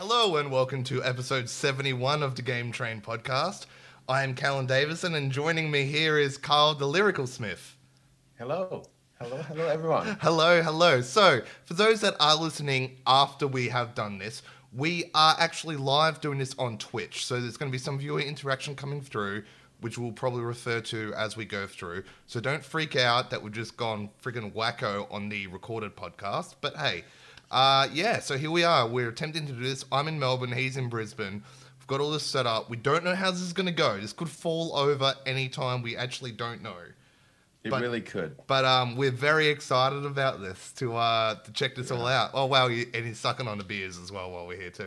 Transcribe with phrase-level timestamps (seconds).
[0.00, 3.66] Hello and welcome to episode 71 of the Game Train podcast.
[4.08, 7.76] I am Callan Davison and joining me here is Carl the Lyrical Smith.
[8.38, 8.84] Hello.
[9.20, 10.16] Hello, hello, everyone.
[10.22, 11.02] Hello, hello.
[11.02, 14.40] So, for those that are listening after we have done this,
[14.72, 17.26] we are actually live doing this on Twitch.
[17.26, 19.42] So, there's going to be some viewer interaction coming through,
[19.82, 22.04] which we'll probably refer to as we go through.
[22.26, 26.54] So, don't freak out that we've just gone friggin' wacko on the recorded podcast.
[26.62, 27.04] But hey,
[27.50, 28.86] uh, yeah, so here we are.
[28.86, 29.84] We're attempting to do this.
[29.90, 31.42] I'm in Melbourne, he's in Brisbane.
[31.78, 32.70] We've got all this set up.
[32.70, 33.98] We don't know how this is going to go.
[33.98, 35.82] This could fall over anytime.
[35.82, 36.74] We actually don't know.
[37.62, 38.36] It But- really could.
[38.46, 42.30] But um, we're very excited about this to uh to check this all out.
[42.32, 44.86] Oh wow, you, and he's sucking on the beers as well while we're here too.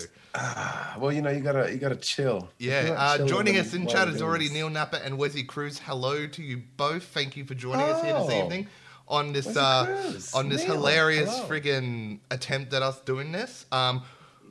[0.97, 2.49] Well, you know, you gotta you gotta chill.
[2.57, 4.49] Yeah, uh, chilling, joining us in chat is already?
[4.49, 5.77] Neil Napper and Wesley Cruz.
[5.77, 7.03] Hello to you both.
[7.03, 8.43] Thank you for joining us here this Oh.
[8.43, 8.67] evening
[9.07, 11.47] on this uh on this hilarious hello.
[11.49, 13.65] friggin' attempt at us doing this.
[13.71, 14.03] Um,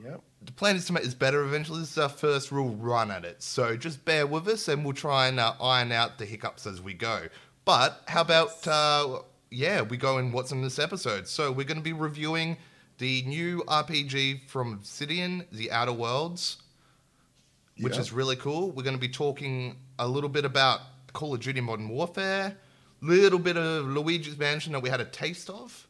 [0.05, 0.21] Yep.
[0.45, 1.81] the plan is to make this better eventually.
[1.81, 3.43] This is our first real run at it.
[3.43, 6.83] So just bear with us and we'll try and uh, iron out the hiccups as
[6.83, 7.29] we go.
[7.65, 11.29] But how about, uh, yeah, we go in what's in this episode.
[11.29, 12.57] So we're going to be reviewing
[12.99, 16.57] the new RPG from Obsidian, The Outer Worlds,
[17.79, 18.01] which Yep.
[18.01, 18.73] is really cool.
[18.73, 20.81] We're going to be talking a little bit about
[21.13, 22.57] Call of Duty Modern Warfare,
[23.03, 25.87] little bit of Luigi's Mansion that we had a taste of.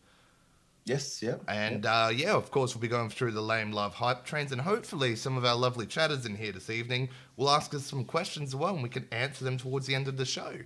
[0.85, 1.23] Yes.
[1.23, 1.37] yeah.
[1.47, 4.61] And uh, yeah, of course, we'll be going through the lame love hype trains, and
[4.61, 8.51] hopefully, some of our lovely chatters in here this evening will ask us some questions
[8.51, 10.57] as well, and we can answer them towards the end of the show.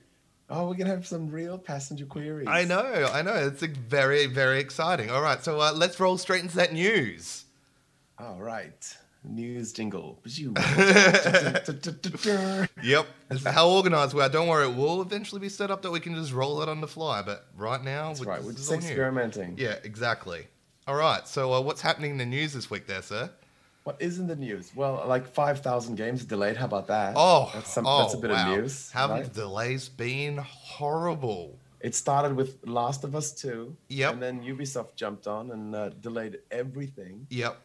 [0.48, 2.46] Oh, we're gonna have some real passenger queries.
[2.48, 5.10] I know, I know, it's like, very, very exciting.
[5.10, 7.44] All right, so uh, let's roll straight into that news.
[8.18, 8.96] All right.
[9.26, 10.20] News jingle.
[12.82, 13.06] Yep,
[13.44, 14.28] how organized we are.
[14.28, 16.80] Don't worry, it will eventually be set up that we can just roll it on
[16.80, 18.42] the fly, but right now, That's we- right.
[18.42, 18.86] We're just all new.
[18.86, 19.56] experimenting.
[19.58, 20.46] Yeah, exactly.
[20.86, 23.30] All right, so uh, what's happening in the news this week, there, sir?
[23.84, 24.72] What is in the news?
[24.74, 26.56] Well, like five thousand games delayed.
[26.56, 27.14] How about that?
[27.16, 27.86] Oh, that's some.
[27.86, 28.52] oh, that's a bit wow.
[28.52, 28.90] of news.
[28.90, 29.24] Haven't right?
[29.32, 31.56] the delays been horrible?
[31.80, 33.76] It started with Last of Us Two.
[33.88, 34.14] Yep.
[34.14, 37.28] And then Ubisoft jumped on and uh, delayed everything.
[37.30, 37.60] Yep.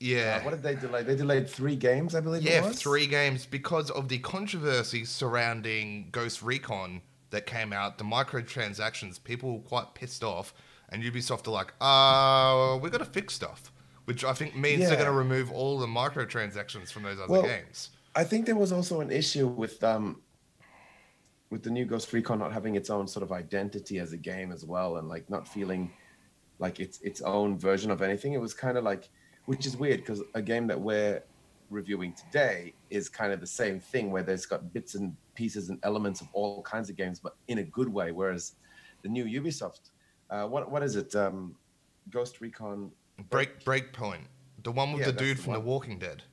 [0.00, 0.38] Yeah.
[0.40, 1.02] Uh, what did they delay?
[1.02, 2.42] They delayed three games, I believe.
[2.42, 2.80] yeah, it was?
[2.80, 7.98] three games because of the controversy surrounding Ghost Recon that came out.
[7.98, 10.54] The microtransactions, people were quite pissed off,
[10.88, 13.72] and Ubisoft are like, "Uh, we got to fix stuff,"
[14.04, 17.42] which I think means they're going to remove all the microtransactions from those other Well,
[17.42, 17.90] games.
[18.14, 20.22] I think there was also an issue with um
[21.50, 24.52] with the new Ghost Recon not having its own sort of identity as a game
[24.52, 25.90] as well, and like not feeling
[26.58, 28.32] like it's its own version of anything.
[28.32, 29.08] It was kind of like,
[29.48, 31.22] which is weird because a game that we're
[31.70, 35.78] reviewing today is kind of the same thing, where there's got bits and pieces and
[35.84, 38.12] elements of all kinds of games, but in a good way.
[38.12, 38.56] Whereas
[39.00, 39.88] the new Ubisoft,
[40.28, 41.14] uh, what what is it?
[41.16, 41.54] Um,
[42.10, 42.90] Ghost Recon.
[43.30, 44.24] Break Breakpoint,
[44.64, 45.60] the one with Yeah, the dude the from The.
[45.60, 46.24] Walking Dead.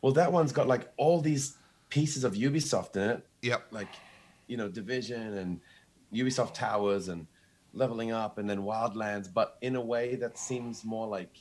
[0.00, 1.58] Well, that one's got like all these
[1.90, 3.66] pieces of Ubisoft in it, Yep.
[3.70, 3.88] like
[4.46, 5.60] you know division and
[6.12, 7.26] ubisoft towers and
[7.74, 11.34] leveling up and then wildlands but in a way that seems more like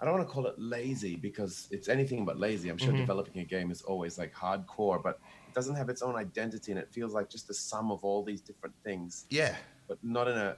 [0.00, 2.98] i don't want to call it lazy because it's anything but lazy i'm sure Mhm.
[2.98, 5.18] developing a game is always like hardcore but
[5.48, 8.22] it doesn't have its own identity and it feels like just the sum of all
[8.24, 9.56] these different things Yeah.
[9.88, 10.56] but not in a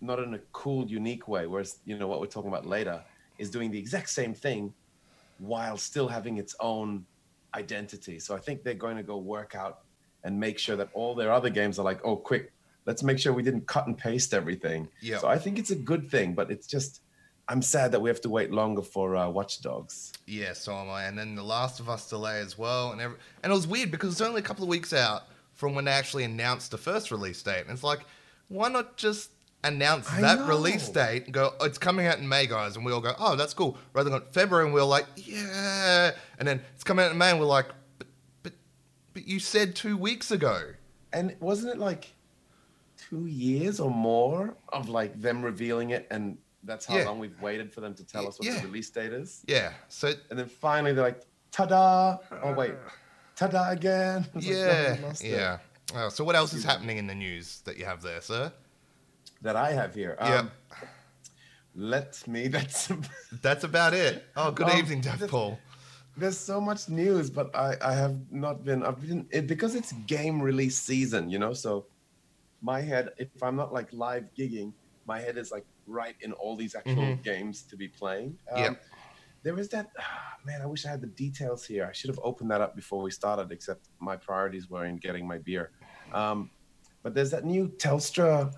[0.00, 3.04] not in a cool unique way whereas you know what we're talking about later
[3.38, 4.72] is doing the exact same thing
[5.38, 7.06] while still having its own
[7.54, 9.80] identity so i think they're going to go work out
[10.24, 12.52] and make sure that all their other games are like oh quick
[12.86, 15.18] let's make sure we didn't cut and paste everything Yeah.
[15.18, 17.00] so i think it's a good thing but it's just
[17.50, 20.88] i'm sad that we have to wait longer for uh, watch dogs Yeah, so am
[20.88, 21.04] I.
[21.04, 22.92] And then The Last of Us delay as well.
[22.92, 25.22] And every, and it was weird because it's only a couple of weeks out
[25.54, 27.62] from when they actually announced the first release date.
[27.62, 28.00] And it's like,
[28.48, 29.30] why not just
[29.64, 30.46] announce I that know.
[30.46, 32.76] release date and go, oh, it's coming out in May, guys.
[32.76, 33.76] And we all go, oh, that's cool.
[33.92, 36.12] Rather than February and we're like, yeah.
[36.38, 37.66] And then it's coming out in May and we're like,
[37.98, 38.06] but,
[38.44, 38.52] but,
[39.14, 40.60] but you said two weeks ago.
[41.12, 42.12] and wasn't it like
[42.96, 47.04] two years or more of like them revealing it and that's how Yeah.
[47.04, 48.60] long we've waited for them to tell us what Yeah.
[48.60, 49.72] the release date is Yeah.
[49.88, 51.22] So, and then finally they're like
[51.52, 52.74] ta-da oh wait
[53.36, 54.96] ta-da again It's like, no, yeah.
[54.96, 55.28] we lost it.
[55.30, 55.58] Yeah.
[55.94, 58.52] Oh, so what else is happening in the news that you have there, sir?
[59.42, 60.40] that i have here Yeah.
[60.40, 60.50] um,
[61.74, 62.92] let me that's
[63.42, 64.24] That's about it.
[64.36, 65.58] Oh, good Um, evening, this- Paul.
[66.16, 69.92] there's so much news but i i have not been i've been it, because it's
[70.16, 71.86] game release season you know so
[72.60, 74.72] my head if i'm not like live gigging
[75.06, 77.22] my head is like right in all these actual Mhm.
[77.22, 78.82] games to be playing um, Yep.
[79.42, 82.20] there is that ah, man i wish i had the details here i should have
[82.22, 85.72] opened that up before we started except my priorities were in getting my beer
[86.12, 86.50] um,
[87.02, 88.52] but there's that new telstra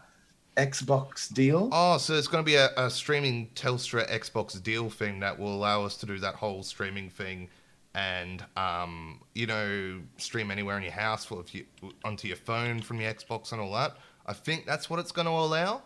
[0.56, 1.70] Xbox deal.
[1.72, 5.54] Oh, so it's going to be a, a streaming Telstra Xbox deal thing that will
[5.54, 7.48] allow us to do that whole streaming thing,
[7.94, 11.64] and um, you know, stream anywhere in your house or if you
[12.04, 13.96] onto your phone from your Xbox and all that.
[14.26, 15.82] I think that's what it's going to allow.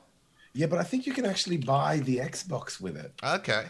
[0.56, 3.12] Yeah, but I think you can actually buy the Xbox with it.
[3.22, 3.66] Okay,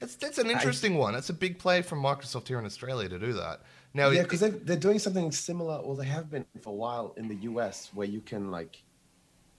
[0.00, 1.14] it's that's an interesting one.
[1.14, 3.62] It's a big play from Microsoft here in Australia to do that.
[3.94, 7.28] Now, yeah, because they're doing something similar, or they have been for a while in
[7.28, 8.82] the US, where you can like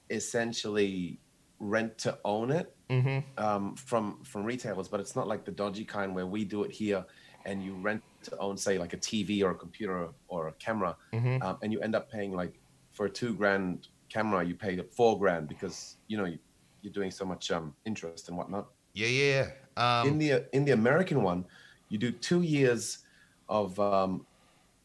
[0.09, 1.21] essentially
[1.59, 3.23] rent to own it Mhm.
[3.37, 6.71] um, from from retailers, but it's not like the dodgy kind where we do it
[6.71, 7.05] here,
[7.45, 10.97] and you rent to own, say, like a TV or a computer or a camera,
[11.13, 11.41] Mhm.
[11.41, 12.59] um, and you end up paying like
[12.91, 16.39] for a two grand camera, you pay four grand because you know you,
[16.81, 19.47] you're doing so much um, interest and whatnot yeah, yeah.
[19.77, 21.45] Um, in the in the American one,
[21.89, 22.99] you do two years
[23.47, 24.25] of um,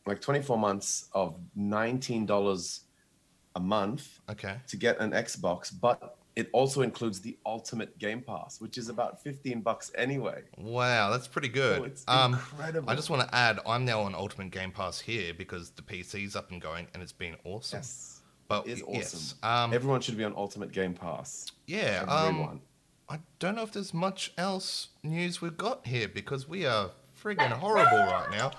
[0.07, 2.81] like 24 months of $19
[3.57, 4.57] a month okay.
[4.67, 9.23] to get an Xbox, but it also includes the Ultimate Game Pass, which is about
[9.23, 10.43] 15 bucks anyway.
[10.57, 11.79] Wow, that's pretty good.
[11.79, 12.91] So it's um, incredible.
[12.91, 16.35] I just want to add, I'm now on Ultimate Game Pass here because the PC's
[16.35, 17.79] up and going, and it's been awesome.
[17.79, 18.14] Yes,
[18.49, 19.65] but it is yes, awesome.
[19.71, 21.47] um, Everyone should be on Ultimate Game Pass.
[21.67, 22.05] yeah.
[22.09, 22.61] Um, Everyone.
[23.09, 26.91] I don't know if there's much else news we've got here because we are
[27.23, 28.51] friggin' horrible right now.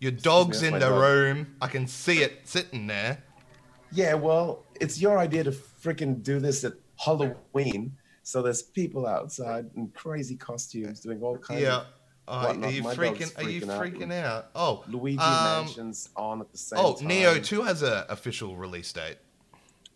[0.00, 1.00] Your dog's in the dog.
[1.00, 1.54] room.
[1.60, 3.22] I can see it sitting there.
[3.92, 7.96] Yeah, well, it's your idea to freaking do this at Halloween.
[8.24, 11.76] So there's people outside in crazy costumes doing all kinds Yeah.
[11.78, 11.86] of
[12.28, 13.36] Uh, are you My freaking?
[13.38, 14.24] Are you freaking out.
[14.44, 14.50] out?
[14.54, 17.08] Oh, Luigi um, Mansion's on at the same Oh, time.
[17.08, 19.18] Nioh Two has a official release date.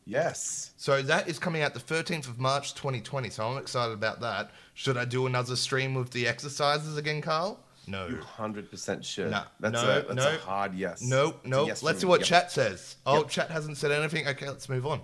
[0.06, 0.70] Yes.
[0.76, 3.28] So that is coming out the 13th of March 2020.
[3.30, 4.52] So I'm excited about that.
[4.74, 7.58] Should I do another stream with the exercises again, Carl?
[7.88, 8.06] No.
[8.06, 9.30] You 100% should.
[9.32, 10.34] No, that's, no, a, that's no.
[10.34, 11.02] a hard yes.
[11.02, 11.68] Nope, nope.
[11.68, 12.28] yes let's see what Yep.
[12.28, 12.96] chat says.
[13.04, 13.28] Oh, Yep.
[13.28, 14.26] chat hasn't said anything.
[14.28, 15.02] Okay, let's move on.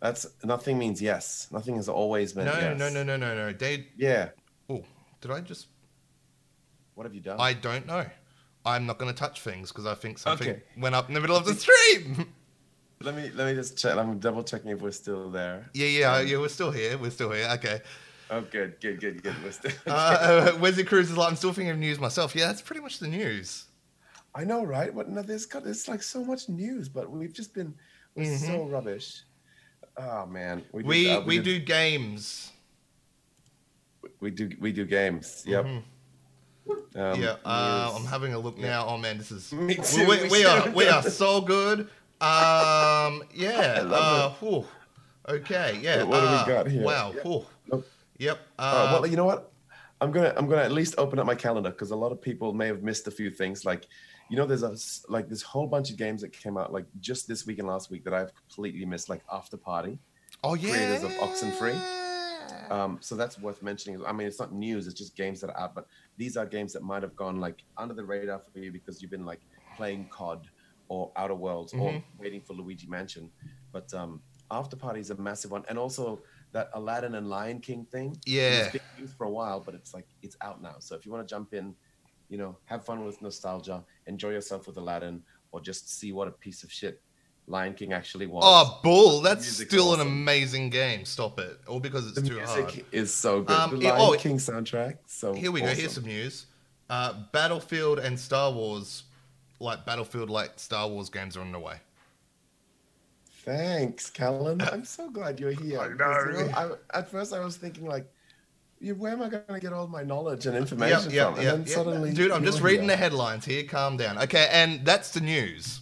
[0.00, 1.48] That's nothing means yes.
[1.50, 2.78] Nothing has always meant No, yes.
[2.78, 3.52] no, no, no, no, no.
[3.52, 4.30] Dade, Yeah.
[4.68, 4.84] oh,
[5.22, 5.68] did I just?
[6.94, 7.40] What have you done?
[7.40, 8.04] I don't know.
[8.66, 10.62] I'm not going to touch things because I think something Okay.
[10.78, 12.32] went up in the middle of the stream.
[13.04, 13.96] Let me let me just check.
[13.96, 15.68] I'm double checking if we're still there.
[15.74, 16.38] yeah, yeah, yeah.
[16.38, 16.96] We're still here.
[16.96, 17.48] We're still here.
[17.52, 17.80] Okay.
[18.30, 19.34] Oh, good, good, good, good.
[19.44, 19.72] We're still.
[19.86, 19.90] Uh,
[20.54, 22.34] uh, Wesley Cruz is like, I'm still thinking of news myself.
[22.34, 23.66] Yeah, that's pretty much the news.
[24.34, 24.94] I know, right?
[24.94, 27.74] But no, there's got it's like so much news, but we've just been
[28.14, 28.38] we're Mhm.
[28.46, 29.22] so rubbish.
[29.98, 32.50] Oh man, We did, uh, we did- do games.
[34.20, 35.44] we do we do games.
[35.46, 35.64] Yep.
[35.66, 35.82] Mhm.
[36.96, 37.92] Um, yeah, uh.
[37.94, 38.86] I'm having a look now.
[38.88, 41.88] Oh man, this is we, too, we, me we are we are so good.
[42.20, 43.82] Um, yeah.
[43.84, 44.66] Uh, whew.
[45.28, 45.78] Okay.
[45.82, 45.98] Yeah.
[46.04, 46.82] What- what do we uh, got here?
[46.84, 47.12] Wow.
[47.14, 47.22] Yeah.
[47.70, 47.86] Nope.
[48.18, 48.38] Yep.
[48.58, 49.52] Uh, Uh, well, you know what?
[50.00, 52.52] I'm gonna I'm gonna at least open up my calendar because a lot of people
[52.52, 53.64] may have missed a few things.
[53.64, 53.86] Like,
[54.28, 54.76] you know, there's a
[55.10, 57.90] like this whole bunch of games that came out like just this week and last
[57.90, 59.98] week that I've completely missed, like Afterparty.
[60.42, 60.70] oh yeah.
[60.70, 61.78] creators of Oxenfree.
[62.70, 64.04] Um, so that's worth mentioning.
[64.04, 65.74] I mean, it's not news; it's just games that are out.
[65.74, 65.86] But
[66.18, 69.10] these are games that might have gone like under the radar for you because you've
[69.10, 69.40] been like
[69.76, 70.46] playing COD
[70.88, 72.02] or Outer Worlds or Mhm.
[72.18, 73.30] waiting for Luigi Mansion.
[73.72, 74.20] But um,
[74.50, 76.22] Afterparty is a massive one, and also
[76.52, 78.16] that Aladdin and Lion King thing.
[78.26, 78.70] Yeah.
[78.70, 80.76] big news for a while, but it's like it's out now.
[80.78, 81.74] So if you want to jump in,
[82.28, 85.22] you know, have fun with nostalgia, enjoy yourself with Aladdin,
[85.52, 87.02] or just see what a piece of shit
[87.46, 88.42] Lion King actually was.
[88.46, 89.20] Oh, bull!
[89.20, 91.04] That's still an amazing game.
[91.04, 91.58] Stop it!
[91.66, 92.84] All because it's the too music hard.
[92.92, 93.56] is so good.
[93.56, 94.98] Um, the Lion oh, King soundtrack.
[95.06, 95.66] So Here we go.
[95.68, 96.46] Here's some news.
[96.88, 99.04] Uh, Battlefield and Star Wars,
[99.64, 101.76] like Battlefield, like Star Wars games are on the way.
[103.44, 104.62] Thanks, Callan.
[104.62, 105.80] I'm so glad you're here.
[105.80, 106.54] I because, you.
[106.54, 108.10] I, at first, I was thinking like,
[108.80, 111.34] yeah, where am I going to get all my knowledge and information Yep, yep, from?
[111.34, 111.68] And yep, then yep.
[111.68, 113.64] suddenly, Dude, I'm just you're reading the headlines here.
[113.64, 114.18] Calm down.
[114.18, 115.80] Okay, and that's the news.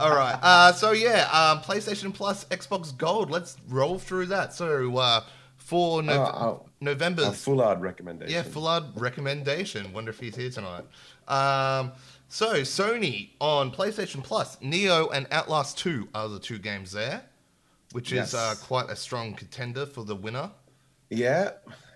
[0.00, 0.38] All right.
[0.42, 3.30] Uh, so yeah, um, PlayStation Plus, Xbox Gold.
[3.30, 4.54] Let's roll through that.
[4.54, 5.22] So uh,
[5.56, 8.32] for no- Uh, uh, November's A full out recommendation.
[8.34, 9.92] Yeah, Flood recommendation.
[9.92, 10.84] Wonder if he's here tonight.
[11.26, 11.92] Um,
[12.28, 17.22] so Sony on PlayStation Plus, Nioh and Outlast Two are the two games there,
[17.92, 18.28] which Yes.
[18.28, 20.50] is uh, quite a strong contender for the winner.
[21.10, 21.52] Yeah,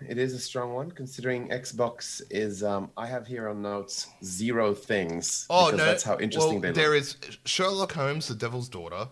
[0.08, 2.64] it is a strong one considering Xbox is.
[2.64, 5.46] Um, I have here on notes zero things.
[5.50, 6.98] Oh because no, that's how interesting well, they There look.
[7.02, 9.08] is Sherlock Holmes: The Devil's Daughter,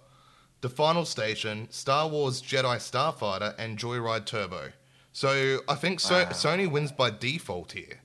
[0.63, 4.71] The Final Station, Star Wars Jedi Starfighter, and Joyride Turbo.
[5.13, 6.31] So I think so- Wow.
[6.31, 8.01] Sony wins by default here.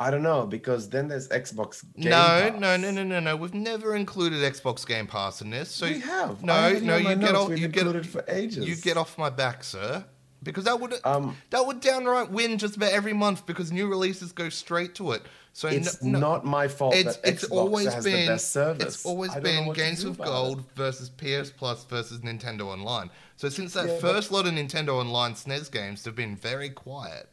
[0.00, 1.82] I don't know because then there's Xbox.
[1.96, 2.60] Game no, Pass.
[2.60, 3.36] no, no, no, no, no.
[3.36, 5.70] We've never included Xbox Game Pass in this.
[5.70, 6.42] So we have.
[6.44, 7.58] No, I have it no, here on my you get off.
[7.58, 8.68] You get for ages.
[8.68, 10.04] You get off my back, sir,
[10.52, 14.32] because that would Um, that would downright win just about every month because new releases
[14.32, 15.22] go straight to it.
[15.52, 18.32] So It's no, no, not my fault it's that it's Xbox always has been the
[18.32, 18.94] best service.
[18.94, 20.64] it's always I don't know been Games with Gold it.
[20.76, 23.10] versus PS Plus versus Nintendo Online.
[23.36, 26.70] So since that Yeah, but- first lot of Nintendo Online SNES games have been very
[26.70, 27.28] quiet.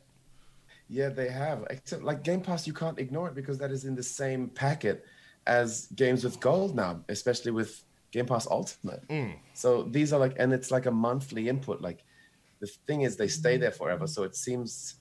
[0.87, 1.65] Yeah, they have.
[1.69, 5.05] Except like Game Pass, you can't ignore it because that is in the same packet
[5.47, 9.07] as games with gold now, especially with Game Pass Ultimate.
[9.07, 9.35] Mm.
[9.53, 11.81] So these are like, and it's like a monthly input.
[11.81, 12.04] Like
[12.65, 14.07] the thing is, they stay there forever.
[14.07, 14.95] So it seems,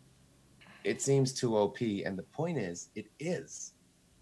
[0.84, 1.80] it seems too OP.
[1.80, 3.72] And the point is, it is.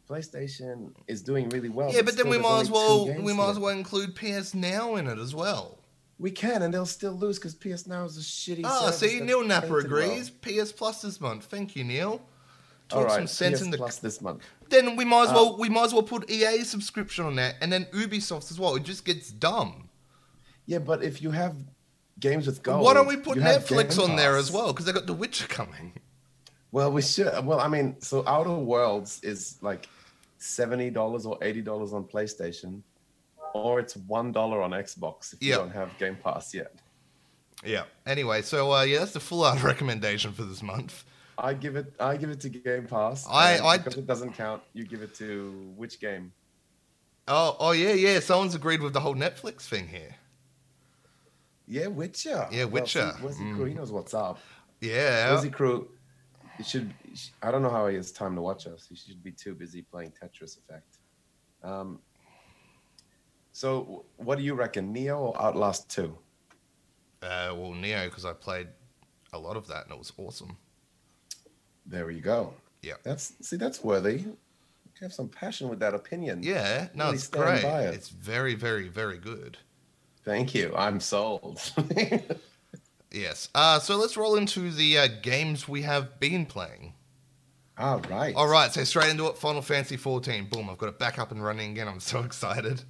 [0.09, 1.93] PlayStation is doing really well.
[1.93, 5.07] yeah, but then we might as well we might as well include PS Now in
[5.07, 5.79] it as well.
[6.19, 8.63] We can, and they'll still lose because PS Now is a shitty.
[8.65, 10.03] Ah, service see, Neil Napper painted well.
[10.11, 10.31] agrees.
[10.31, 11.45] PS Plus this month.
[11.47, 12.21] Thank you, Neil.
[12.89, 13.77] Talk All right, some sense PS in the.
[13.79, 14.43] Plus this month.
[14.69, 17.55] Then we might as Uh, well we might as well put EA subscription on that,
[17.63, 18.75] and then Ubisoft's as well.
[18.77, 19.89] It just gets dumb.
[20.67, 21.57] Yeah, but if you have
[22.23, 24.73] games with gold, Why don't we put Netflix on there as well?
[24.73, 25.93] Because they got The Witcher coming.
[26.71, 27.45] Well, we should.
[27.45, 29.87] Well, I mean, so Outer Worlds is like
[30.39, 32.81] seventy dollars or eighty dollars on PlayStation,
[33.53, 36.73] or it's one dollar on Xbox if you don't have Game Pass yet.
[37.63, 37.85] Yeah.
[38.07, 41.05] Anyway, so uh, yeah, that's the full out recommendation for this month.
[41.37, 41.93] I give it.
[42.01, 43.27] I give it to Game Pass.
[43.29, 44.63] I- I- because it doesn't count.
[44.73, 46.33] You give it to which game?
[47.29, 48.21] Oh, oh yeah, yeah.
[48.21, 50.17] Someone's agreed with the whole Netflix thing here.
[51.73, 52.49] Yeah, Witcher.
[52.51, 53.15] Yeah, Witcher.
[53.23, 53.57] Well, see, Wizzy Mm.
[53.57, 54.39] Crew, he knows what's up.
[54.83, 55.31] Yeah.
[55.31, 55.89] Wizzy Crew,
[56.59, 56.93] it should.
[57.43, 58.87] I don't know how he has time to watch us.
[58.89, 60.99] He should be too busy playing Tetris Effect.
[61.63, 62.01] Um.
[63.53, 66.17] So, what do you reckon, Nioh or Outlast Two?
[67.23, 68.69] Uh, well, Nioh, because I played
[69.33, 70.57] a lot of that and it was awesome.
[71.87, 72.53] There you go.
[72.83, 72.95] Yeah.
[73.03, 74.19] That's see, that's worthy.
[74.21, 74.37] You
[75.01, 76.43] have some passion with that opinion.
[76.43, 77.65] Yeah, no, Really it's great.
[77.65, 77.95] it.
[77.95, 79.59] It's very, very, very good.
[80.25, 80.73] Thank you.
[80.77, 81.61] I'm sold.
[83.15, 83.51] Yes.
[83.55, 86.95] Uh, so let's roll into the uh, games we have been playing.
[87.77, 88.35] All right.
[88.35, 89.37] All right, so straight into it.
[89.37, 90.47] Final Fantasy 14.
[90.47, 90.71] Boom!
[90.71, 91.89] I've got it back up and running again.
[91.89, 92.83] I'm so excited.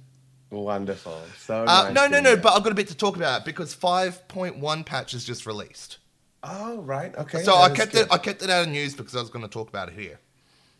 [0.49, 1.21] Wonderful.
[1.39, 2.37] So Uh, nice no, no, no.
[2.37, 5.97] But I've got a bit to talk about because 5.1 patch is just released.
[6.43, 7.13] Oh, right.
[7.17, 7.43] Okay.
[7.43, 8.05] so I kept good.
[8.05, 8.11] it.
[8.11, 10.19] I kept it out of news because I was going to talk about it here.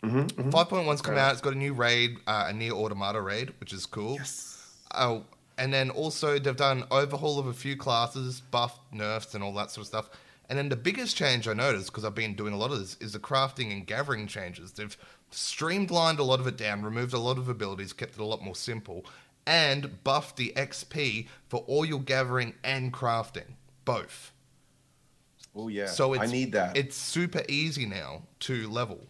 [0.03, 0.51] Mhm, mhm.
[0.51, 1.21] 5.1's come Right.
[1.21, 1.31] out.
[1.33, 4.15] It's got a new raid, uh, a NieR Automata raid, which is cool.
[4.15, 4.57] Yes.
[4.93, 5.23] Oh,
[5.57, 9.71] and then also they've done overhaul of a few classes, buffed, nerfs, and all that
[9.71, 10.09] sort of stuff.
[10.49, 12.97] And then the biggest change I noticed, because I've been doing a lot of this,
[12.99, 14.73] is the crafting and gathering changes.
[14.73, 14.95] They've
[15.31, 18.43] streamlined a lot of it down, removed a lot of abilities, kept it a lot
[18.43, 19.05] more simple,
[19.45, 23.55] and buffed the XP for all your gathering and crafting,
[23.85, 24.31] both.
[25.55, 25.87] Oh yeah.
[25.87, 26.75] So I need that.
[26.75, 29.01] It's super easy now to level.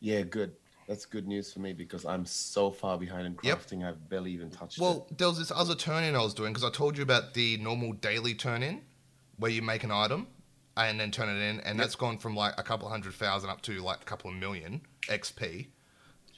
[0.00, 0.52] yeah, good.
[0.90, 3.60] That's good news for me because I'm so far behind in Yep.
[3.60, 3.86] crafting.
[3.88, 4.80] I've barely even touched it.
[4.80, 7.34] Well, there was this other turn in I was doing because I told you about
[7.34, 8.82] the normal daily turn in
[9.36, 10.26] where you make an item
[10.76, 13.60] and then turn it in, and that's gone from like a couple hundred thousand up
[13.62, 15.68] to like a couple of million XP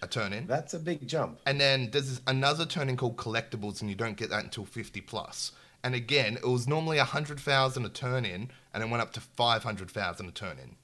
[0.03, 0.47] a turn in.
[0.47, 1.41] That's a big jump.
[1.47, 4.67] And then there's this, another turn in called collectibles, and you don't get that until
[4.67, 5.53] 50 plus.
[5.83, 10.29] And again, it was normally 100,000 a turn in, and it went up to 500,000
[10.29, 10.77] a turn in.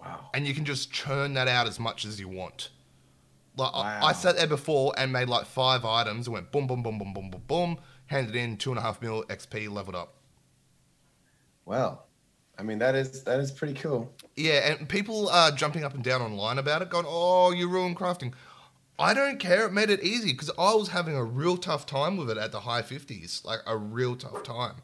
[0.00, 0.30] Wow.
[0.32, 2.70] and you can just churn that out as much as you want.
[3.56, 6.82] Like I, I sat there before and made like five items and went boom, boom,
[6.82, 10.14] boom, boom, boom, boom, boom, handed in two and a half mil XP, leveled up.
[11.66, 12.06] Well,
[12.58, 14.12] I mean that is that is pretty cool.
[14.36, 17.96] Yeah, and people are jumping up and down online about it, going, "Oh, you ruined
[17.96, 18.32] crafting."
[18.98, 19.66] I don't care.
[19.66, 22.52] It made it easy because I was having a real tough time with it at
[22.52, 24.76] the high fifties, like a real tough time.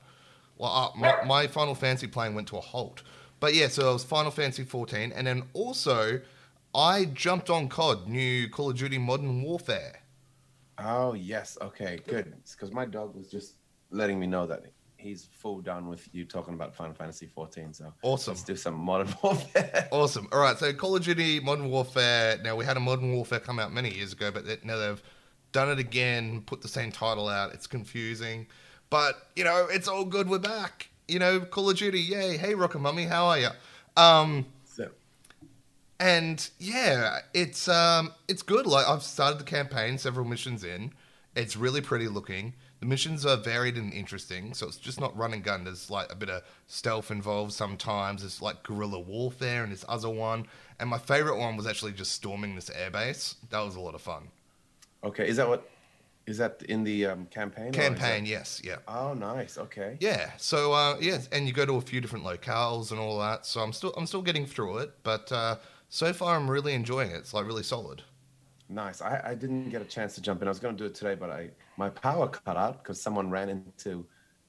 [0.56, 3.02] Well, uh, my, my Final Fantasy playing went to a halt.
[3.40, 6.20] But yeah, so it was Final Fantasy 14, and then also
[6.74, 10.00] I jumped on COD, new Call of Duty Modern Warfare.
[10.78, 12.34] Oh yes, okay, good.
[12.50, 13.54] Because my dog was just
[13.90, 14.64] letting me know that
[14.98, 17.72] he's full down with you talking about Final Fantasy 14.
[17.72, 18.32] So Awesome.
[18.34, 19.88] let's do some Modern Warfare.
[19.92, 20.28] Awesome.
[20.32, 22.38] All right, so Call of Duty Modern Warfare.
[22.42, 25.02] Now we had a Modern Warfare come out many years ago, but they- now they've
[25.52, 27.54] done it again, put the same title out.
[27.54, 28.46] It's confusing,
[28.90, 30.28] but you know it's all good.
[30.28, 30.88] We're back.
[31.08, 32.00] You know, Call of Duty.
[32.00, 32.36] Yay!
[32.36, 33.48] Hey, Rocket Mummy, how are you?
[33.96, 34.90] Um, so,
[36.00, 38.66] and yeah, it's um, it's good.
[38.66, 40.92] Like I've started the campaign, several missions in.
[41.34, 42.54] It's really pretty looking.
[42.80, 45.64] The missions are varied and interesting, so it's just not run and gun.
[45.64, 48.22] There's like a bit of stealth involved sometimes.
[48.22, 50.46] There's like guerrilla warfare and this other one.
[50.78, 53.36] And my favorite one was actually just storming this airbase.
[53.50, 54.28] That was a lot of fun.
[55.04, 55.68] okay, is that what?
[56.26, 57.66] Is that in the um, campaign?
[57.68, 58.76] is that- Campaign, yes, yeah.
[58.88, 59.58] Oh, nice.
[59.58, 59.96] Okay.
[60.00, 60.32] Yeah.
[60.38, 63.46] So uh, yeah, and you go to a few different locales and all that.
[63.46, 65.56] So I'm still I'm still getting through it, but uh,
[65.88, 67.16] so far I'm really enjoying it.
[67.16, 68.02] It's like really solid.
[68.68, 69.00] Nice.
[69.00, 70.48] I, I didn't get a chance to jump in.
[70.48, 73.30] I was going to do it today, but I my power cut out because someone
[73.30, 74.04] ran into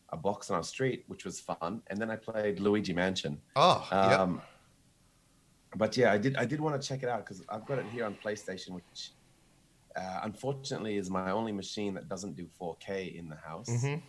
[0.10, 1.84] a box on our street, which was fun.
[1.88, 3.39] And then I played Luigi Mansion.
[3.55, 4.22] Oh, yeah.
[4.22, 4.41] Um,
[5.75, 6.36] But yeah, I did.
[6.38, 9.12] I did want to check it out because I've got it here on PlayStation, which
[9.97, 13.67] uh, unfortunately is my only machine that doesn't do 4K in the house.
[13.69, 14.01] Mhm.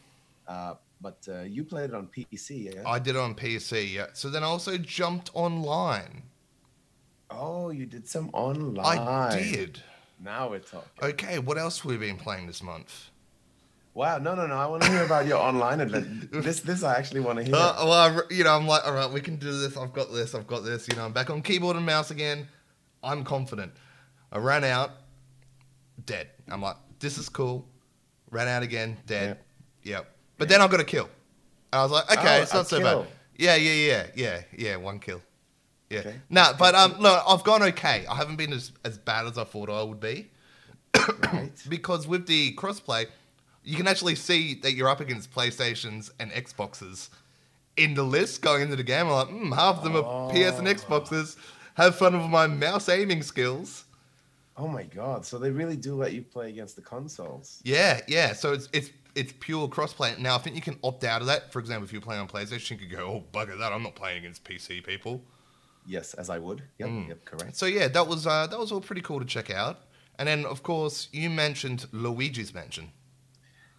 [0.46, 2.82] Uh, but uh, you played it on PC, yeah?
[2.86, 3.92] I did it on PC.
[3.92, 4.06] Yeah.
[4.12, 6.22] So then I also jumped online.
[7.30, 8.98] oh, you did some online.
[8.98, 9.82] I did.
[10.20, 10.88] Now we're talking.
[11.02, 13.10] Okay, what else have we been playing this month?
[13.94, 14.54] Wow, no, no, no.
[14.56, 16.30] I want to hear about your online event.
[16.32, 17.54] This, this I actually want to hear.
[17.54, 19.76] Uh, well, I, you know, I'm like, all right, we can do this.
[19.76, 20.34] I've got this.
[20.34, 20.88] I've got this.
[20.88, 22.48] You know, I'm back on keyboard and mouse again.
[23.02, 23.72] I'm confident.
[24.32, 24.90] I ran out,
[26.04, 26.28] dead.
[26.48, 27.66] I'm like, this is cool.
[28.30, 29.38] Ran out again, dead.
[29.82, 30.10] Yep.
[30.36, 31.08] But then I got a kill.
[31.72, 33.02] I was like, okay, Oh, it's not so kill.
[33.02, 33.12] bad.
[33.36, 34.76] Yeah, yeah, yeah, yeah, yeah.
[34.76, 35.22] One kill.
[35.90, 36.00] Yeah.
[36.00, 36.14] Okay.
[36.28, 38.04] No, but um, no, I've gone okay.
[38.08, 40.30] I haven't been as, as bad as I thought I would be.
[41.32, 41.50] right?
[41.68, 43.06] because with the crossplay,
[43.64, 47.08] you can actually see that you're up against PlayStations and Xboxes
[47.76, 49.06] in the list going into the game.
[49.06, 51.36] I'm like, hmm, half of them are PS and Xboxes.
[51.74, 53.84] Have fun with my mouse aiming skills.
[54.60, 55.24] Oh my god!
[55.24, 57.60] So they really do let you play against the consoles.
[57.64, 58.32] Yeah, yeah.
[58.32, 60.18] So it's it's it's pure crossplay.
[60.18, 61.52] Now I think you can opt out of that.
[61.52, 63.94] For example, if you're playing on PlayStation, you could go, oh bugger that, I'm not
[63.94, 65.22] playing against PC people.
[65.86, 66.62] Yes, as I would.
[66.78, 67.08] Yep, Mm.
[67.08, 67.56] yep, correct.
[67.56, 69.78] So yeah, that was uh, that was all pretty cool to check out.
[70.18, 72.90] And then of course you mentioned Luigi's Mansion.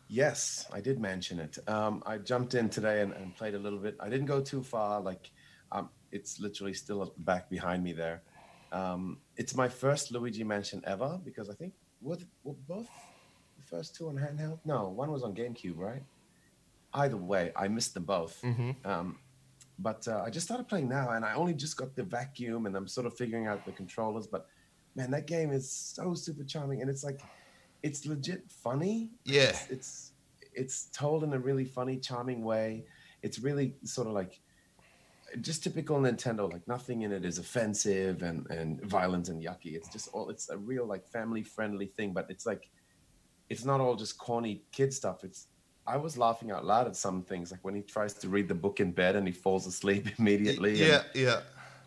[0.07, 1.57] Yes, I did mention it.
[1.67, 3.95] Um, I jumped in today and, and played a little bit.
[3.99, 4.99] I didn't go too far.
[5.01, 5.29] Like,
[5.71, 8.23] um, it's literally still back behind me there.
[8.71, 12.89] Um, it's my first Luigi Mansion ever because I think were, th- were both
[13.57, 14.59] the first two on handheld.
[14.65, 16.03] No, one was on GameCube, right?
[16.93, 18.41] Either way, I missed them both.
[18.43, 18.71] Mm-hmm.
[18.89, 19.17] Um,
[19.77, 22.75] but uh, I just started playing now, and I only just got the vacuum, and
[22.75, 24.27] I'm sort of figuring out the controllers.
[24.27, 24.47] But
[24.95, 27.21] man, that game is so super charming, and it's like,
[27.81, 29.09] it's legit funny.
[29.23, 29.49] Yeah.
[29.49, 30.11] It's, it's
[30.53, 32.83] it's told in a really funny, charming way.
[33.21, 34.41] It's really sort of like
[35.41, 36.51] just typical Nintendo.
[36.51, 39.73] Like nothing in it is offensive and and violent and yucky.
[39.75, 40.29] It's just all.
[40.29, 42.69] It's a real like family friendly thing, but it's like
[43.49, 45.23] it's not all just corny kid stuff.
[45.23, 45.47] It's
[45.87, 48.55] I was laughing out loud at some things, like when he tries to read the
[48.55, 50.73] book in bed and he falls asleep immediately.
[50.75, 51.39] Yeah, and, yeah.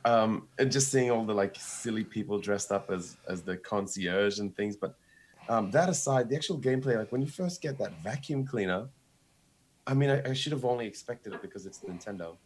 [0.05, 4.41] um, and just seeing all the like silly people dressed up as as the concierge
[4.41, 4.77] and things.
[4.77, 4.97] But
[5.49, 8.89] um, that aside, the actual gameplay, like when you first get that vacuum cleaner,
[9.87, 12.37] I mean, I, I should have only expected it because it's Nintendo,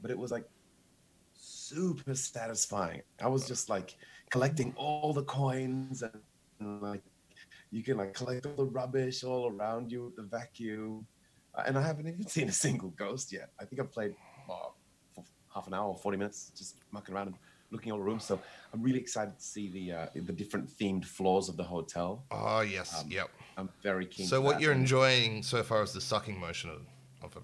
[0.00, 0.44] but it was like
[1.32, 3.02] super satisfying.
[3.22, 3.96] I was just like
[4.30, 6.12] collecting all the coins and,
[6.60, 7.02] and, like
[7.70, 11.06] you can like collect all the rubbish all around you with the vacuum.
[11.54, 13.50] Uh, and I haven't even seen a single ghost yet.
[13.60, 14.14] I think I've played
[14.48, 14.70] uh,
[15.14, 17.36] for half an hour or 40 minutes just mucking around and
[17.70, 18.24] looking all the rooms.
[18.24, 18.40] So
[18.72, 22.24] I'm really excited to see the uh, the different themed floors of the hotel.
[22.30, 23.30] Oh yes, Um, yep.
[23.56, 24.26] I'm very keen.
[24.26, 24.62] So what that.
[24.62, 26.82] you're enjoying so far is the sucking motion of,
[27.22, 27.42] of it.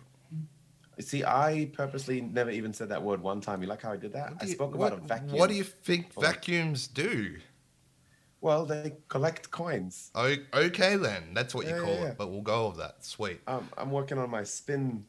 [0.98, 3.60] See, I purposely never even said that word one time.
[3.62, 4.32] You like how I did that?
[4.40, 5.38] I you- spoke what, about a vacuum.
[5.38, 7.36] What do you think vacuums do?
[8.40, 10.10] Well, they collect coins.
[10.14, 11.34] Oh, okay then.
[11.34, 12.06] That's what you call yeah, yeah.
[12.08, 12.18] it.
[12.18, 13.04] But we'll go over that.
[13.04, 13.40] Sweet.
[13.46, 15.04] Um, I'm working on my spin,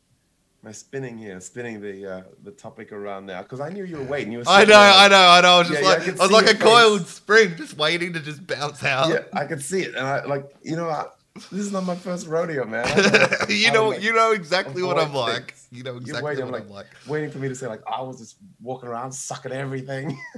[0.63, 4.05] my spinning here, spinning the uh, the topic around there because I knew you were
[4.05, 4.31] waiting.
[4.31, 5.47] You were I know, there I know, I know.
[5.49, 6.61] I was just Yeah, yeah, I like, I was like a face.
[6.61, 9.09] coiled spring, just waiting to just bounce out.
[9.09, 11.05] Yeah, I could see it, and I like, you know, I,
[11.51, 12.85] this is not my first rodeo, man.
[13.49, 15.51] You know, like, you know exactly what I'm like.
[15.53, 15.67] things.
[15.71, 16.87] You know exactly waiting, what I'm I'm like.
[17.07, 20.19] waiting for me to say like I was just walking around sucking everything.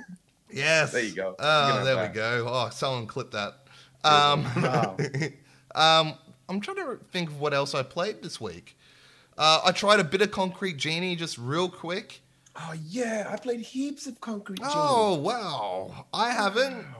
[0.51, 0.93] Yes.
[0.93, 1.29] There you go.
[1.29, 2.47] You Oh, there we go.
[2.49, 3.59] Oh, someone clip that.
[4.03, 4.43] Um.
[4.55, 4.97] Wow.
[5.75, 6.15] um,
[6.47, 8.75] I'm trying to think of what else I played this week.
[9.38, 12.21] Uh, I tried a bit of Concrete Genie just real quick.
[12.55, 14.57] oh yeah, I played heaps of concrete.
[14.59, 14.71] Genie.
[14.73, 16.77] Oh wow, I haven't.
[16.77, 16.98] Wow.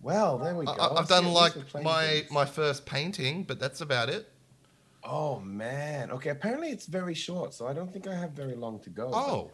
[0.00, 0.72] Well, there we go.
[0.72, 2.30] I, I've done like my things.
[2.30, 4.30] my first painting, but that's about it.
[5.04, 6.10] Oh man.
[6.10, 6.30] Okay.
[6.30, 9.10] Apparently it's very short, so I don't think I have very long to go.
[9.12, 9.50] Oh,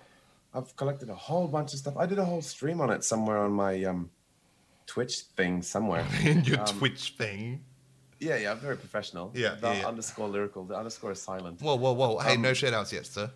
[0.52, 1.96] I've collected a whole bunch of stuff.
[1.96, 4.10] I did a whole stream on it somewhere on my um,
[4.86, 6.06] Twitch thing somewhere.
[6.22, 7.64] in your Um, Twitch thing.
[8.20, 8.52] yeah, yeah.
[8.52, 9.32] I'm very professional.
[9.34, 9.86] Yeah, The yeah, yeah.
[9.88, 10.64] underscore lyrical.
[10.64, 11.60] The underscore is silent.
[11.62, 12.18] Whoa, whoa, whoa!
[12.18, 13.30] Hey, um, no shout outs yet, sir.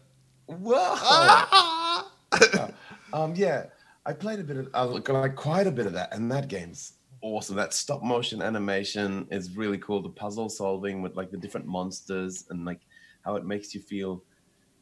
[0.47, 0.75] Whoa.
[0.79, 2.11] Ah!
[3.13, 3.35] um.
[3.35, 3.67] Yeah.
[4.07, 6.95] I played a bit of, uh, like quite a bit of that, and that game's
[7.23, 7.57] awesome.
[7.57, 10.03] That stop motion animation is really cool.
[10.03, 12.81] The puzzle solving with like the different monsters and like
[13.25, 14.23] how it makes you feel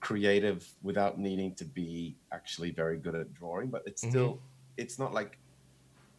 [0.01, 3.69] creative without needing to be actually very good at drawing.
[3.69, 4.41] But it's still,
[4.77, 5.39] it's not like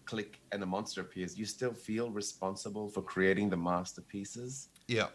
[0.06, 1.38] click and a monster appears.
[1.38, 4.70] You still feel responsible for creating the masterpieces.
[4.88, 5.08] yeah.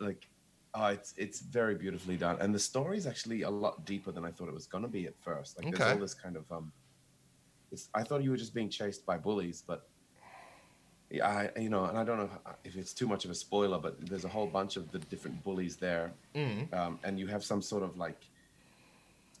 [0.00, 0.26] Like,
[0.72, 4.24] oh, it's it's very beautifully done, and the story is actually a lot deeper than
[4.24, 5.58] I thought it was gonna be at first.
[5.58, 6.72] Like, there's all this kind of um.
[7.70, 9.89] It's, I thought you were just being chased by bullies, but
[11.12, 12.30] I, you know, and I don't know
[12.64, 15.42] if it's too much of a spoiler, but there's a whole bunch of the different
[15.42, 16.72] bullies there, Mm.
[16.72, 18.22] um, and you have some sort of like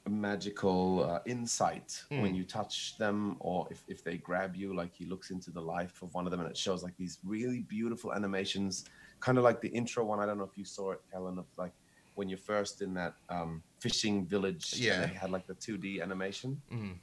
[0.08, 2.36] magical uh, insight when Mm.
[2.38, 4.74] you touch them, or if, if they grab you.
[4.74, 7.18] Like he looks into the life of one of them, and it shows like these
[7.24, 8.84] really beautiful animations,
[9.20, 10.18] kind of like the intro one.
[10.18, 11.72] I don't know if you saw it, Helen, of like
[12.14, 14.72] when you're first in that um, fishing village.
[14.72, 15.06] and Yeah.
[15.06, 16.98] they had like the 2D animation Mm.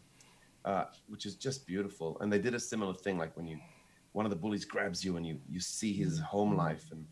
[0.65, 2.17] uh, which is just beautiful.
[2.19, 3.57] And they did a similar thing, like when you,
[4.17, 7.05] one of the bullies grabs you and you you see his home life and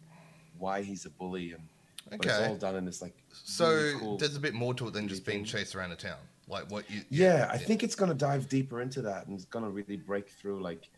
[0.57, 1.61] why he's a bully, and
[2.19, 4.87] but it's all done in this like So really cool- there's a bit more to
[4.87, 6.17] it than just being chased around a town.
[6.47, 7.01] Like what you.
[7.11, 10.63] yeah, I think it's gonna dive deeper into that and it's gonna really break through
[10.63, 10.89] like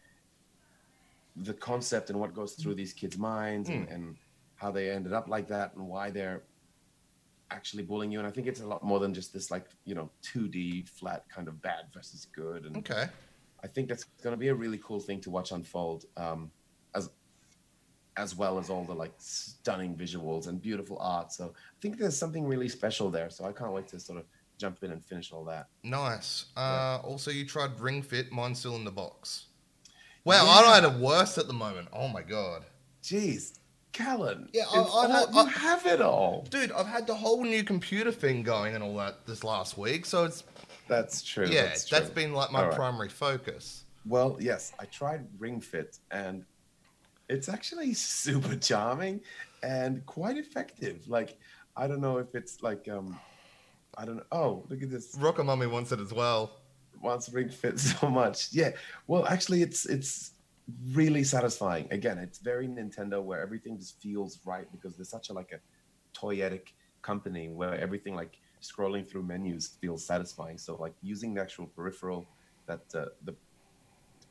[1.35, 3.93] the concept and what goes through these kids' minds and, hmm.
[3.93, 4.15] and
[4.55, 6.41] how they ended up like that and why they're
[7.51, 8.19] actually bullying you.
[8.19, 11.25] And I think it's a lot more than just this like you know 2D flat
[11.27, 13.07] kind of bad versus good and Okay.
[13.67, 16.49] I think that's going to be a really cool thing to watch unfold, um,
[16.95, 17.09] as
[18.15, 21.31] as well as all the like stunning visuals and beautiful art.
[21.33, 23.29] So I think there's something really special there.
[23.29, 24.25] So I can't wait to sort of
[24.57, 25.67] jump in and finish all that.
[25.83, 26.45] Nice.
[26.55, 28.31] Uh, Also, you tried Ring Fit.
[28.31, 29.47] Mine's still in the box.
[30.23, 31.89] Wow, I don't have it worse at the moment.
[31.93, 32.63] Oh my god.
[33.03, 33.59] Jeez,
[33.91, 34.49] Callan.
[34.53, 36.47] Yeah, I- I've had- you I- have it all.
[36.49, 40.05] Dude, I've had the whole new computer thing going and all that this last week,
[40.05, 40.43] so it's
[40.87, 41.47] That's true.
[41.47, 42.15] yeah, that's, that's true.
[42.15, 42.75] been like my right.
[42.75, 43.83] primary focus.
[44.05, 46.45] Well, yes, I tried Ring Fit and
[47.29, 49.21] it's actually super charming
[49.63, 51.07] and quite effective.
[51.07, 51.37] Like,
[51.75, 53.19] I don't know if it's like, um,
[53.97, 54.23] I don't know.
[54.31, 55.15] Oh, look at this.
[55.15, 56.61] Rockamummy wants it as well.
[57.01, 58.53] wants Ring Fit so much.
[58.53, 58.71] Yeah.
[59.07, 60.31] Well, actually, it's it's
[60.91, 61.87] really satisfying.
[61.91, 65.59] Again, it's very Nintendo, where everything just feels right because they're such a like a
[66.17, 70.57] toyetic company where everything like scrolling through menus feels satisfying.
[70.57, 72.29] So like using the actual peripheral
[72.67, 73.35] that uh, the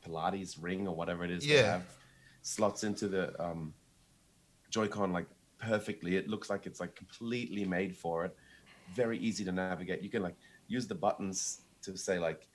[0.05, 1.63] Pilates ring or whatever it is they Yeah.
[1.63, 1.83] have
[2.41, 3.73] slots into the um,
[4.69, 5.27] Joy-Con like
[5.59, 6.15] perfectly.
[6.15, 8.35] It looks like it's like completely made for it.
[8.91, 9.93] Very easy to navigate.
[9.93, 10.37] You can like
[10.67, 12.47] use the buttons to say like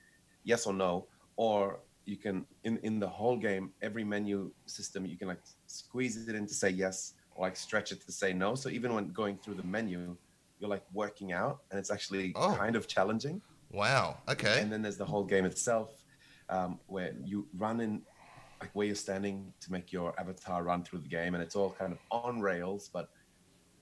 [0.43, 5.17] yes or no, or you can in in the whole game every menu system you
[5.17, 8.55] can like squeeze it in to say yes or like stretch it to say no.
[8.55, 10.17] So even when going through the menu,
[10.63, 12.55] you're like working out, and it's actually Oh.
[12.55, 13.41] kind of challenging.
[13.69, 14.17] Wow.
[14.29, 14.61] Okay.
[14.61, 15.89] And then there's the whole game itself,
[16.47, 18.01] um, where you run in,
[18.61, 21.71] like where you're standing to make your avatar run through the game, and it's all
[21.71, 23.09] kind of on rails, but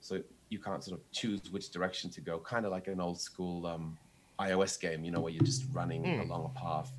[0.00, 3.20] so you can't sort of choose which direction to go, kind of like an old
[3.20, 3.96] school um,
[4.40, 6.22] iOS game, you know, where you're just running Mm.
[6.26, 6.90] along a path.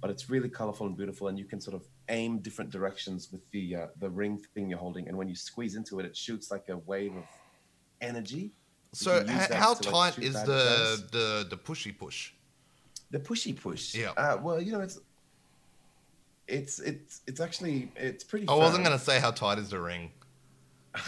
[0.00, 3.42] But it's really colorful and beautiful, and you can sort of aim different directions with
[3.50, 6.50] the uh, the ring thing you're holding, and when you squeeze into it, it shoots
[6.50, 7.24] like a wave of
[8.00, 8.52] energy.
[8.96, 12.32] So h- how to, like, tight is the, the the pushy push?
[13.10, 13.94] The pushy push.
[13.94, 14.10] Yeah.
[14.16, 14.98] Uh, well, you know, it's
[16.48, 18.48] it's it's it's actually it's pretty.
[18.48, 20.10] I wasn't gonna say how tight is the ring.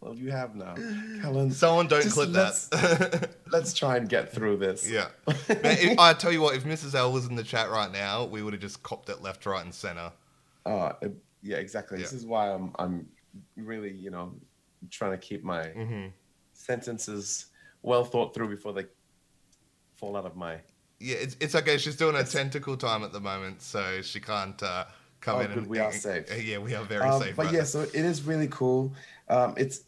[0.00, 0.74] Well, you have now,
[1.22, 1.50] Helen.
[1.50, 3.30] Someone don't clip let's- that.
[3.50, 4.86] Let's try and get through this.
[4.90, 5.06] yeah.
[5.26, 6.94] Man, if- I tell you what, if Mrs.
[6.94, 9.64] L was in the chat right now, we would have just copped it left, right,
[9.64, 10.12] and center.
[10.66, 10.92] Uh,
[11.42, 11.96] yeah, exactly.
[11.96, 13.08] This is why I'm I'm
[13.56, 14.34] really you know
[14.90, 16.06] trying to keep my hmm
[16.52, 17.46] sentences
[17.82, 18.86] well thought through before they
[19.96, 20.54] fall out of my.
[21.00, 21.76] Yeah, it's, it's okay.
[21.78, 24.84] She's doing a tentacle time at the moment, so she can't uh,
[25.20, 25.66] come Oh, in good, and.
[25.66, 26.30] we are and- safe.
[26.32, 27.36] uh, Yeah, we are very Um, safe.
[27.36, 27.64] but right yeah, now.
[27.66, 28.92] so it is really cool.
[29.28, 29.80] Um, it's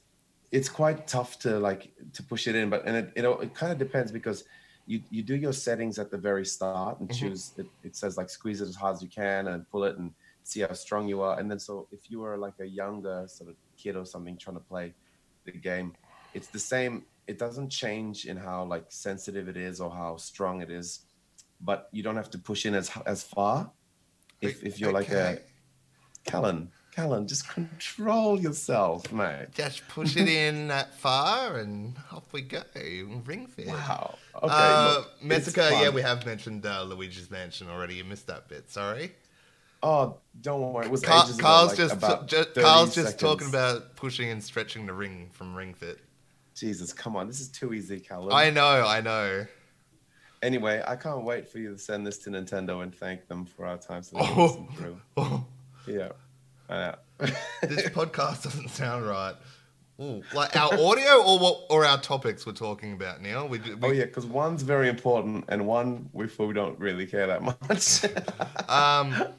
[0.52, 3.72] it's quite tough to like to push it in, but and it it, it kind
[3.72, 4.44] of depends because
[4.86, 7.18] you you do your settings at the very start and Mhm.
[7.18, 7.52] choose.
[7.56, 10.12] It, it says like squeeze it as hard as you can and pull it and
[10.46, 11.38] see how strong you are.
[11.38, 14.56] And then so if you were like a younger sort of kid or something trying
[14.56, 14.94] to play
[15.44, 15.94] the game,
[16.34, 17.04] it's the same.
[17.26, 21.00] It doesn't change in how like sensitive it is or how strong it is,
[21.60, 23.72] but you don't have to push in as as far.
[24.40, 25.42] If if you're like a Okay.
[26.26, 29.46] Callan, Callan, just control yourself, mate.
[29.54, 32.62] Just push it in that far, and off we go.
[32.74, 33.68] Ring fit.
[33.68, 34.18] Wow.
[34.34, 34.52] Okay.
[34.52, 37.94] uh, Mexico, yeah, we have mentioned uh, Luigi's Mansion already.
[37.94, 38.70] You missed that bit.
[38.70, 39.12] Sorry.
[39.86, 40.86] Oh, don't worry.
[40.86, 43.20] It was ages ago, Carl's like, just, about ju- 30 Carl's just seconds.
[43.22, 46.00] talking about pushing and stretching the ring from Ring Fit.
[46.54, 47.26] Jesus, come on.
[47.28, 48.32] This is too easy, Callan.
[48.32, 49.46] I know, I know.
[50.42, 53.64] Anyway, I can't wait for you to send this to Nintendo and thank them for
[53.66, 54.68] our time so Oh.
[54.76, 55.44] through.
[55.86, 56.08] Yeah.
[57.62, 59.34] This podcast doesn't sound right.
[60.00, 63.46] Ooh, like our audio or what, or our topics we're talking about now.
[63.46, 67.28] We, we oh yeah, because one's very important and one we we don't really care
[67.28, 68.04] that much.
[68.68, 69.32] um.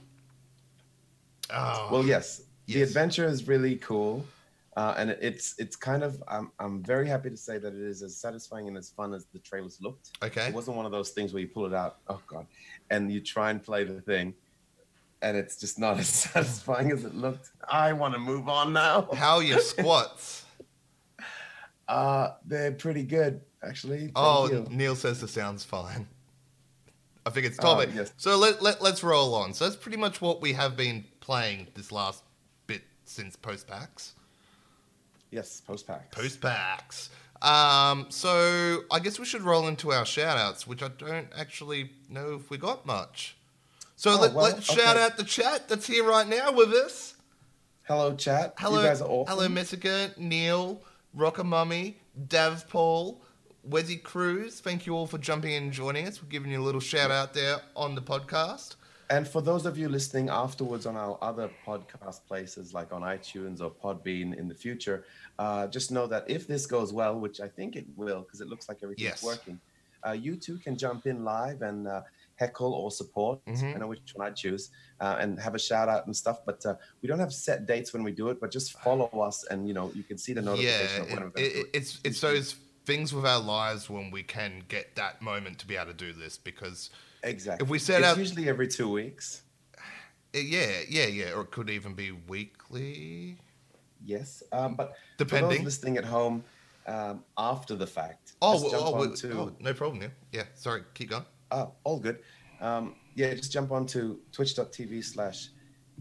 [1.53, 4.25] Oh, well, yes, the adventure is really cool,
[4.75, 8.01] uh, and it's it's kind of I'm I'm very happy to say that it is
[8.03, 10.11] as satisfying and as fun as the trailers looked.
[10.23, 10.47] okay.
[10.47, 12.45] It wasn't one of those things where you pull it out, oh god,
[12.89, 14.33] and you try and play the thing,
[15.21, 17.51] and it's just not as satisfying as it looked.
[17.69, 19.07] I want to move on now.
[19.13, 20.43] How are your squats?
[21.87, 23.99] Uh, they're pretty good, actually.
[23.99, 24.67] Thank oh, you.
[24.69, 26.05] Neil says the sound's fine.
[27.25, 27.91] I think it's Oh, topic.
[27.95, 28.11] yes.
[28.17, 29.53] So let, let, let's roll on.
[29.53, 32.23] So that's pretty much what we have been playing this last
[32.67, 34.13] bit since post PAX.
[35.29, 36.09] yes, post pack.
[36.09, 37.09] Post PAX.
[37.41, 41.91] Um, so I guess we should roll into our shout outs, which I don't actually
[42.09, 43.35] know if we got much.
[43.97, 47.15] So Oh, let, well, let's shout out the chat that's here right now with us.
[47.83, 48.53] Hello, chat.
[48.57, 49.35] Hello, you guys are awesome.
[49.35, 50.81] hello, Messica, Neil,
[51.13, 51.97] Rocker Mummy,
[52.29, 53.21] Dav Paul,
[53.69, 54.61] Wezzy Cruz.
[54.61, 56.23] Thank you all for jumping in and joining us.
[56.23, 58.75] We're giving you a little shout out there on the podcast.
[59.09, 63.61] And for those of you listening afterwards on our other podcast places like on iTunes
[63.61, 65.05] or Podbean in the future,
[65.39, 68.47] uh, just know that if this goes well, which I think it will, because it
[68.49, 69.23] looks like everything's Yes.
[69.23, 69.59] working,
[70.05, 72.01] uh, you too can jump in live and uh,
[72.35, 73.39] heckle or support.
[73.45, 73.75] Mhm.
[73.75, 76.39] I know which one I choose, uh, and have a shout out and stuff.
[76.45, 79.45] But uh, we don't have set dates when we do it, but just follow us,
[79.49, 81.45] and you know you can see the notification of yeah, we're it, going to do
[81.45, 81.67] it, it.
[81.73, 82.55] it's it's those
[82.87, 86.13] things with our lives when we can get that moment to be able to do
[86.13, 86.89] this because
[87.21, 87.65] Exactly.
[87.65, 89.41] if we set it's out- usually every two weeks.
[89.77, 93.37] uh, yeah, yeah, yeah, or it could even be weekly.
[94.05, 95.57] Yes, um, but for Depending.
[95.57, 96.43] those listening at home
[96.85, 100.01] um, after the fact, Oh, well, oh, on well, to- oh, no problem.
[100.01, 100.43] Yeah, yeah.
[100.53, 101.25] Sorry, keep going.
[101.51, 102.19] Oh, all good.
[102.61, 105.49] Um, yeah, just jump on to twitch.tv slash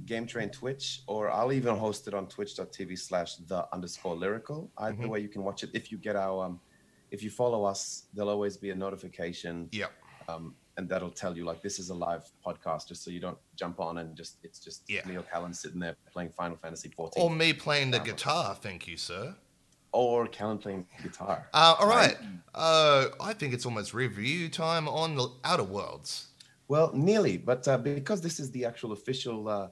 [0.05, 4.71] game train twitch, or I'll even host it on twitch.tv slash the underscore lyrical.
[4.79, 5.09] Either Mhm.
[5.09, 5.71] way, you can watch it.
[5.75, 6.61] If you get our, um,
[7.11, 9.87] if you follow us, there'll always be a notification, Yeah,
[10.29, 13.39] um, and that'll tell you like this is a live podcast, just so you don't
[13.57, 15.01] jump on and just it's just Yeah.
[15.07, 18.55] Neil Callan sitting there playing Final Fantasy 14 or me playing the Um, guitar.
[18.55, 19.35] Thank you, sir.
[19.93, 21.49] or Callan playing guitar.
[21.55, 22.19] Uh, all right.
[22.55, 26.27] Uh, I think it's almost review time on the Outer Worlds.
[26.69, 29.69] Well, nearly, but uh, because this is the actual official uh,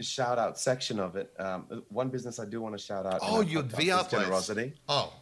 [0.00, 3.18] shout out section of it, um, one business I do want to shout out.
[3.20, 4.72] Oh, our your VR generosity.
[4.88, 5.12] Oh,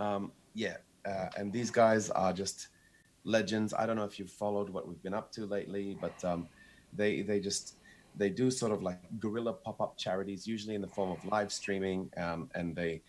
[0.00, 2.68] Um, yeah, uh, and these guys are just
[3.24, 3.72] legends.
[3.74, 6.48] I don't know if you've followed what we've been up to lately, but um,
[6.92, 7.76] they they just
[8.16, 11.52] they do sort of like guerrilla pop up charities, usually in the form of live
[11.52, 13.02] streaming, um, and they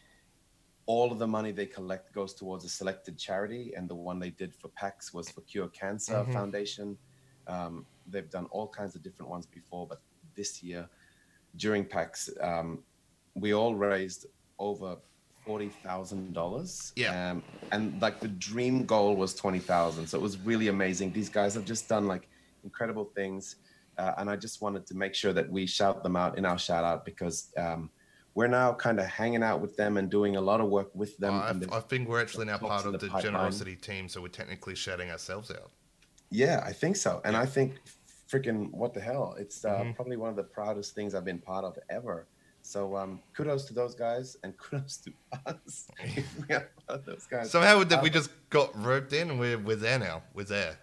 [0.86, 4.32] all of the money they collect goes towards a selected charity, and the one they
[4.32, 6.34] did for PAX was for Cure Cancer Mhm.
[6.34, 6.98] Foundation.
[7.48, 10.02] Um, they've done all kinds of different ones before, but
[10.36, 10.90] this year
[11.56, 12.84] during PAX, um,
[13.36, 14.26] we all raised
[14.60, 14.98] over
[15.46, 16.94] forty thousand dollars.
[16.96, 17.32] Yeah.
[17.32, 21.12] Um, and like the dream goal was twenty thousand, so it was really amazing.
[21.14, 22.28] These guys have just done like
[22.64, 23.58] incredible things,
[23.98, 26.58] uh, and I just wanted to make sure that we shout them out in our
[26.58, 27.90] shout out because um,
[28.36, 31.18] we're now kind of hanging out with them and doing a lot of work with
[31.18, 31.34] them.
[31.34, 33.24] I, and I think we're actually now part of the pipeline.
[33.24, 35.72] generosity team, so we're technically shouting ourselves out.
[36.30, 37.22] Yeah, I think so.
[37.26, 37.74] And I think
[38.32, 39.36] freaking what the hell?
[39.38, 39.96] It's uh, Mhm.
[39.96, 42.28] probably one of the proudest things I've been part of ever.
[42.64, 45.14] So um, kudos to those guys and kudos to
[45.46, 45.88] us.
[46.00, 47.52] if we are part of those guys.
[47.52, 50.24] Somehow that we Um, just got roped in, and we're we're there now.
[50.34, 50.78] We're there.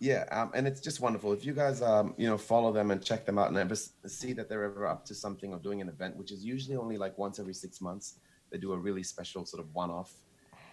[0.00, 1.32] yeah, um, and it's just wonderful.
[1.32, 4.32] If you guys um, you know follow them and check them out and ever see
[4.34, 7.16] that they're ever up to something or doing an event, which is usually only like
[7.18, 8.18] once every six months,
[8.50, 10.12] they do a really special sort of one-off.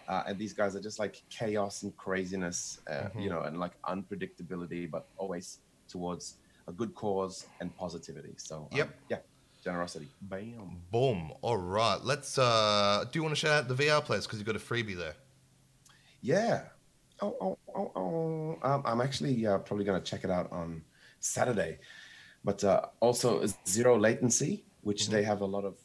[0.08, 3.22] Uh, and these guys are just like chaos and craziness, uh, Mhm.
[3.22, 8.34] you know, and like unpredictability, but always towards a good cause and positivity.
[8.36, 8.88] So, um, Yep.
[9.10, 9.18] yeah,
[9.62, 10.08] generosity.
[10.20, 10.82] Bam.
[10.90, 11.32] Boom.
[11.40, 11.98] All right.
[12.02, 12.38] Let's.
[12.38, 14.96] uh Do you want to shout out the VR place because you've got a freebie
[14.96, 15.14] there?
[16.20, 16.62] Yeah.
[17.20, 18.58] Oh, oh, oh, oh.
[18.62, 20.82] Um, I'm actually uh, probably going to check it out on
[21.20, 21.78] Saturday.
[22.44, 25.76] But uh, also zero latency, which they have a lot of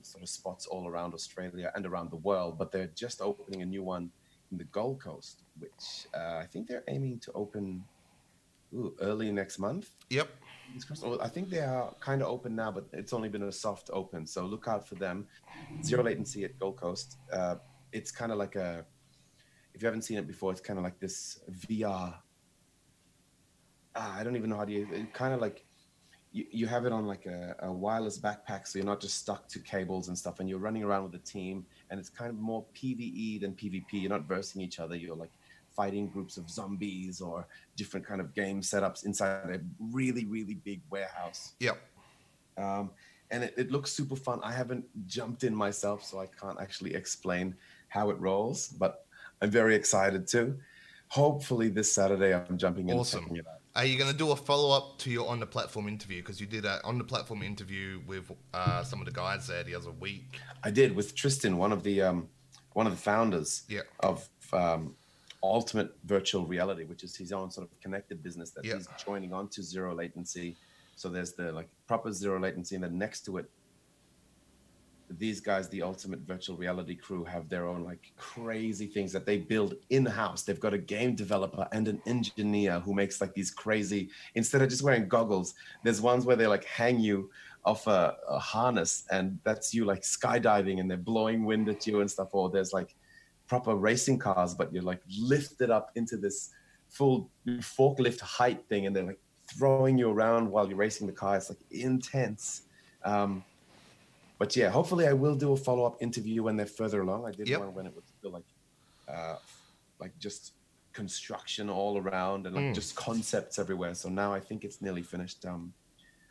[0.00, 2.58] sort of spots all around Australia and around the world.
[2.58, 4.10] But they're just opening a new one
[4.50, 7.84] in the Gold Coast, which uh, I think they're aiming to open
[8.74, 9.90] ooh, early next month.
[10.10, 10.28] Yep.
[11.20, 14.26] I think they are kind of open now, but it's only been a soft open.
[14.26, 15.26] So look out for them.
[15.82, 17.16] Zero latency at Gold Coast.
[17.32, 17.56] Uh,
[17.92, 18.84] it's kind of like a,
[19.74, 22.14] if you haven't seen it before, it's kind of like this VR.
[23.94, 25.14] Ah, I don't even know how to it.
[25.14, 25.64] Kind of like
[26.32, 29.48] you, you have it on like a, a wireless backpack, so you're not just stuck
[29.48, 32.36] to cables and stuff, and you're running around with a team, and it's kind of
[32.36, 33.86] more PVE than PvP.
[33.92, 34.96] You're not versing each other.
[34.96, 35.32] You're like
[35.76, 39.60] fighting groups of zombies or different kind of game setups inside a
[39.92, 41.52] really, really big warehouse.
[41.60, 41.78] Yep.
[42.56, 42.90] Um,
[43.30, 44.40] and it, it looks super fun.
[44.42, 47.54] I haven't jumped in myself, so I can't actually explain
[47.88, 49.04] how it rolls, but
[49.42, 50.58] I'm very excited too.
[51.08, 52.98] Hopefully, this Saturday I'm jumping in.
[52.98, 53.30] Awesome.
[53.76, 56.22] Are you going to do a follow up to your on the platform interview?
[56.22, 59.62] Because you did a on the platform interview with uh, some of the guys there
[59.62, 60.40] the other week.
[60.64, 62.28] I did with Tristan, one of the um,
[62.72, 63.82] one of the founders Yeah.
[64.00, 64.96] of um,
[65.42, 68.74] ultimate virtual reality, which is his own sort of connected business that Yeah.
[68.76, 70.56] he's joining onto zero latency.
[70.96, 73.50] So there's the like proper zero latency, and then next to it,
[75.18, 79.38] these guys, the ultimate virtual reality crew, have their own like crazy things that they
[79.38, 80.42] build in house.
[80.42, 84.08] They've got a game developer and an engineer who makes like these crazy.
[84.34, 87.30] Instead of just wearing goggles, there's ones where they like hang you
[87.64, 92.00] off a, a harness, and that's you like skydiving, and they're blowing wind at you
[92.00, 92.28] and stuff.
[92.32, 92.96] Or there's like
[93.46, 96.50] proper racing cars, but you're like lifted up into this
[96.88, 99.20] full forklift height thing, and they're like
[99.56, 101.36] throwing you around while you're racing the car.
[101.36, 102.62] It's like intense.
[103.04, 103.44] Um,
[104.38, 107.24] but yeah, hopefully I will do a follow up interview when they're further along.
[107.26, 107.60] I did Yep.
[107.60, 108.44] one when it was still like,
[109.08, 109.36] uh,
[109.98, 110.52] like just
[110.92, 112.74] construction all around and like Mm.
[112.74, 113.94] just concepts everywhere.
[113.94, 115.44] So now I think it's nearly finished.
[115.46, 115.72] Um,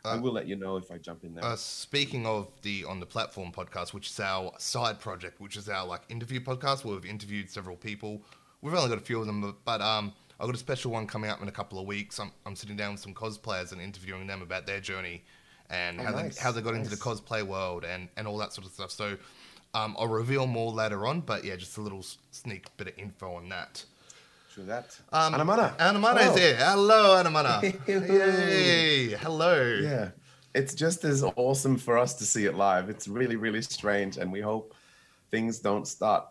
[0.05, 1.43] I Uh, will let you know if I jump in there.
[1.43, 5.67] Uh, speaking of the on the platform podcast, which is our side project, which is
[5.69, 8.21] our like interview podcast, where we've interviewed several people.
[8.61, 11.07] We've only got a few of them, but, but um, I've got a special one
[11.07, 12.19] coming up in a couple of weeks.
[12.19, 15.23] I'm, I'm sitting down with some cosplayers and interviewing them about their journey
[15.69, 18.37] and Oh, how nice, they how they got into the cosplay world and and all
[18.37, 18.91] that sort of stuff.
[18.91, 19.17] So
[19.73, 23.33] um, I'll reveal more later on, but yeah, just a little sneak bit of info
[23.35, 23.83] on that.
[24.55, 24.97] True that.
[25.11, 25.75] Um, Anamana.
[25.77, 26.35] Anamana is Hello.
[26.37, 26.55] here.
[26.55, 27.61] Hello, Anamana.
[27.85, 28.31] Hello.
[28.31, 29.79] hey, hello.
[29.83, 30.11] Yeah.
[30.53, 32.89] It's just as awesome for us to see it live.
[32.89, 34.15] It's really, really strange.
[34.15, 34.73] And we hope
[35.29, 36.25] things don't start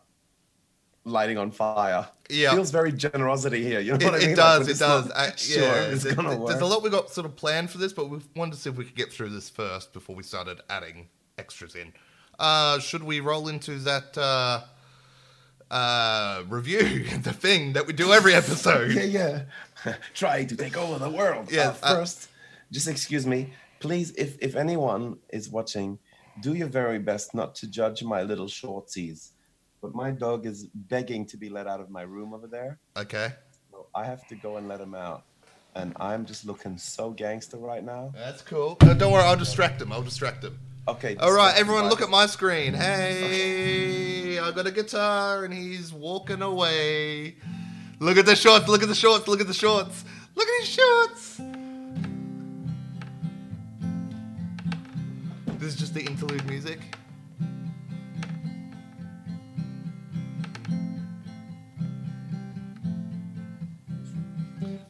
[1.04, 2.08] lighting on fire.
[2.30, 2.52] Yeah.
[2.54, 3.80] Feels very generosity here.
[3.80, 4.30] You know It, what I mean?
[4.30, 4.66] it does.
[4.68, 5.10] but it does.
[5.10, 6.60] I, sure yeah, it's there- gonna there's work.
[6.62, 8.76] a lot we got sort of planned for this, but we wanted to see if
[8.76, 11.92] we could get through this first before we started adding extras in.
[12.38, 14.62] Uh, should we roll into that uh,
[15.74, 18.92] uh, review, the thing that we do every episode?
[18.92, 19.94] yeah, yeah.
[20.14, 21.50] Try to take over the world.
[21.50, 22.28] Yeah, Uh, uh, first,
[22.76, 23.40] just excuse me,
[23.80, 24.08] please.
[24.24, 25.98] If if anyone is watching,
[26.40, 29.30] do your very best not to judge my little shorties.
[29.82, 30.58] But my dog is
[30.94, 32.78] begging to be let out of my room over there.
[32.96, 33.28] Okay,
[33.70, 35.20] So I have to go and let him out.
[35.80, 38.12] And I'm just looking so gangster right now.
[38.24, 38.78] that's cool.
[38.82, 39.92] No, don't worry, I'll distract him.
[39.92, 40.54] I'll distract him.
[40.88, 41.16] Okay.
[41.16, 42.72] All right, everyone, look at my screen.
[42.74, 44.03] Hey,
[44.44, 47.36] I got a guitar, and he's walking away.
[47.98, 48.68] Look at the shorts.
[48.68, 49.26] Look at the shorts.
[49.26, 50.04] Look at the shorts.
[50.34, 51.40] Look at his shorts.
[55.58, 56.78] This is just the interlude music.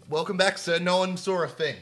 [0.08, 0.80] Welcome back, sir.
[0.80, 1.76] No one saw a thing.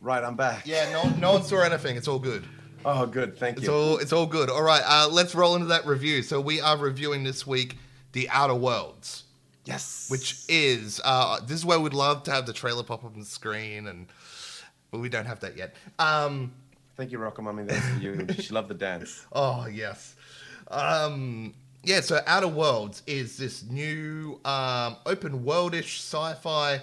[0.00, 0.66] Right, I'm back.
[0.66, 1.96] Yeah, no, no one saw anything.
[1.96, 2.46] It's all good.
[2.84, 3.36] Oh, good.
[3.38, 3.60] Thank you.
[3.60, 3.74] It's you.
[3.74, 4.50] all it's all good.
[4.50, 6.22] All right, uh, let's roll into that review.
[6.22, 7.76] So we are reviewing this week
[8.12, 9.24] the Outer Worlds,
[9.64, 10.06] yes.
[10.10, 13.20] which is uh, this is where we'd love to have the trailer pop up on
[13.20, 14.06] the screen, and
[14.90, 15.74] but we don't have that yet.
[15.98, 16.52] Um,
[16.96, 17.64] Thank you, Rocco Mommy.
[17.64, 18.26] That's for you.
[18.34, 19.26] she loved the dance.
[19.32, 20.16] oh yes,
[20.68, 22.00] um, yeah.
[22.00, 26.80] So Outer Worlds is this new um, open worldish sci-fi.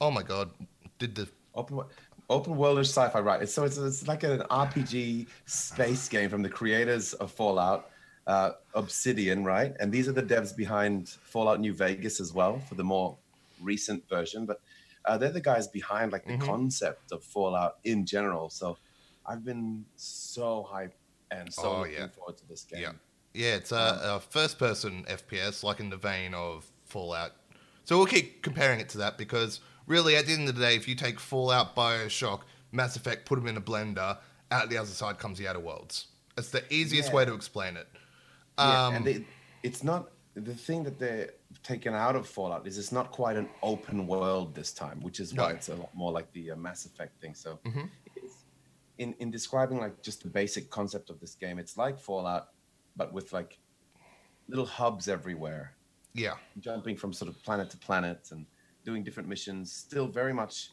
[0.00, 0.50] Oh my god,
[0.98, 1.88] did the Open wo-
[2.30, 3.42] open worldish sci-fi, right?
[3.42, 7.90] It's, so it's, it's like an RPG space game from the creators of Fallout,
[8.26, 9.74] uh, Obsidian, right?
[9.80, 13.18] And these are the devs behind Fallout New Vegas as well for the more
[13.60, 14.46] recent version.
[14.46, 14.60] But
[15.04, 16.46] uh, they're the guys behind like the Mhm.
[16.46, 18.48] concept of Fallout in general.
[18.50, 18.78] So
[19.26, 20.92] I've been so hyped
[21.30, 22.08] and so Oh, looking yeah.
[22.08, 22.80] forward to this game.
[22.82, 22.92] Yeah.
[23.32, 27.32] Yeah, it's a, a first person FPS, like in the vein of Fallout.
[27.84, 29.60] So we'll keep comparing it to that because
[29.90, 33.36] really, at the end of the day, if you take Fallout, Bioshock, Mass Effect, put
[33.36, 34.16] them in a blender,
[34.52, 36.06] out the other side comes the Outer Worlds.
[36.38, 37.16] It's the easiest Yeah.
[37.16, 37.88] way to explain it.
[38.56, 39.26] Yeah, Um, and they,
[39.64, 41.30] it's not the thing that they're
[41.64, 45.34] taken out of Fallout is it's not quite an open world this time, which is
[45.34, 45.54] why No.
[45.56, 47.34] it's a lot more like the uh, Mass Effect thing.
[47.34, 47.90] So, Mhm.
[48.14, 48.44] it's,
[48.98, 52.52] in in describing like just the basic concept of this game, it's like Fallout,
[52.96, 53.58] but with like
[54.46, 55.74] little hubs everywhere,
[56.14, 58.46] yeah, jumping from sort of planet to planet and
[58.84, 59.72] doing different missions.
[59.72, 60.70] Still very much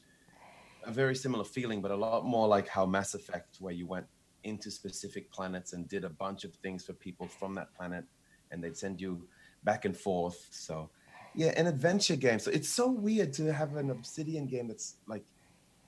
[0.84, 4.06] a very similar feeling, but a lot more like how Mass Effect, where you went
[4.43, 8.06] into specific planets and did a bunch of things for people from that planet,
[8.52, 9.28] and they'd send you
[9.63, 10.48] back and forth.
[10.52, 10.89] So,
[11.36, 12.39] yeah, an adventure game.
[12.39, 15.26] So it's so weird to have an Obsidian game that's like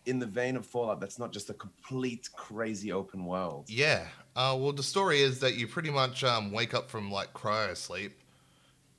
[0.05, 0.99] in the vein of Fallout.
[0.99, 3.65] That's not just a complete crazy open world.
[3.69, 4.05] yeah.
[4.35, 7.75] Uh, well, the story is that you pretty much um, wake up from like cryo
[7.75, 8.13] sleep.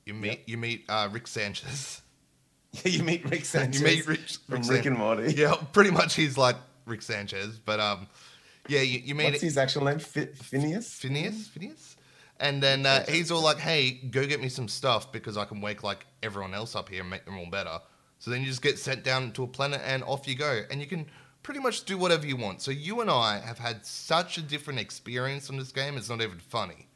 [0.05, 0.39] You meet Yep.
[0.47, 2.01] you meet uh, Rick Sanchez.
[2.85, 5.33] you meet Rick Sanchez you meet Rick, from Rick Rick and Morty.
[5.33, 6.55] Yeah, pretty much he's like
[6.85, 8.07] Rick Sanchez, but um,
[8.67, 9.99] yeah, you, you meet What's his actual name?
[9.99, 10.93] Phi- Phineas.
[10.93, 11.97] Phineas, Phineas,
[12.39, 15.61] and then uh, he's all like, "Hey, go get me some stuff because I can
[15.61, 17.79] wake like everyone else up here and make them all better."
[18.19, 20.79] So then you just get sent down to a planet and off you go, and
[20.79, 21.07] you can
[21.43, 22.61] pretty much do whatever you want.
[22.61, 26.21] So you and I have had such a different experience on this game; it's not
[26.21, 26.87] even funny.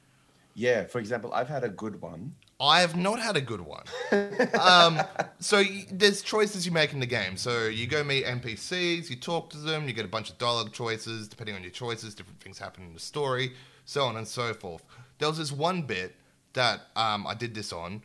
[0.54, 2.34] Yeah, for example, I've had a good one.
[2.60, 3.84] I have not had a good one.
[4.60, 5.02] um,
[5.40, 7.36] so y- there's choices you make in the game.
[7.36, 10.72] So you go meet NPCs, you talk to them, you get a bunch of dialogue
[10.72, 11.28] choices.
[11.28, 13.54] Depending on your choices, different things happen in the story,
[13.84, 14.84] so on and so forth.
[15.20, 16.16] There was this one bit
[16.54, 18.04] that um, I did this on,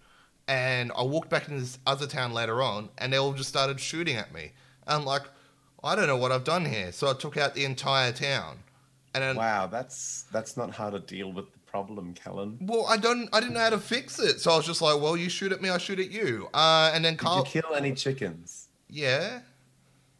[0.48, 3.78] and I walked back into this other town later on, and they all just started
[3.78, 4.52] shooting at me.
[4.86, 5.22] And I'm like,
[5.84, 6.90] I don't know what I've done here.
[6.90, 8.58] So I took out the entire town.
[9.14, 12.58] And then, Wow, that's that's not how to deal with the problem, Kellen.
[12.60, 14.40] well, I don't, I didn't know how to fix it.
[14.40, 16.48] So I was just like, well, you shoot at me, I shoot at you.
[16.52, 18.68] Uh, and then Did Carl, you kill any chickens?
[18.88, 19.40] yeah,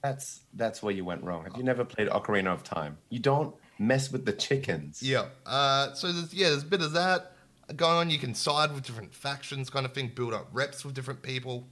[0.03, 1.45] That's that's where you went wrong.
[1.45, 2.99] Have you never played Ocarina of Time?
[3.11, 5.03] You don't mess with the chickens.
[5.03, 5.27] yeah.
[5.45, 7.33] Uh, so there's, yeah, there's a bit of that
[7.77, 8.11] going on.
[8.11, 10.13] You can side with different factions, kind of thing.
[10.15, 11.67] Build up reps with different people.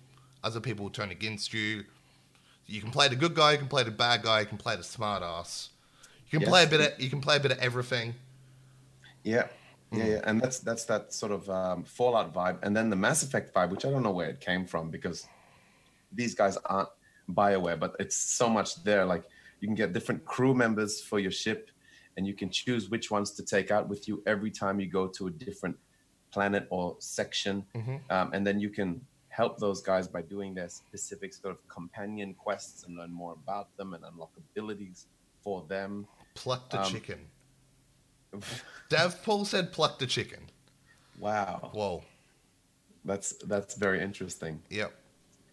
[0.45, 1.85] Other people will turn against you.
[2.67, 3.53] You can play the good guy.
[3.53, 4.41] You can play the bad guy.
[4.41, 5.71] You can play the smart ass.
[6.31, 6.51] You can Yes.
[6.51, 6.81] play a bit.
[6.81, 8.15] Of, you can play a bit of everything.
[9.25, 9.47] Yeah.
[9.91, 10.09] Yeah, Mm.
[10.11, 13.55] yeah, and that's that's that sort of um, Fallout vibe, and then the Mass Effect
[13.55, 15.27] vibe, which I don't know where it came from because
[16.13, 16.89] these guys aren't
[17.31, 19.05] Bioware, but it's so much there.
[19.05, 19.25] Like
[19.61, 21.71] you can get different crew members for your ship,
[22.17, 25.07] and you can choose which ones to take out with you every time you go
[25.09, 25.77] to a different
[26.31, 27.65] planet or section,
[28.11, 32.35] um, and then you can help those guys by doing their specific sort of companion
[32.35, 35.07] quests and learn more about them and unlock abilities
[35.43, 36.07] for them.
[36.35, 37.21] Pluck the Um, chicken.
[38.89, 40.41] Dav Paul said, "Pluck the chicken."
[41.19, 42.05] wow, Whoa.
[43.05, 44.63] that's that's very interesting.
[44.71, 44.93] Yep.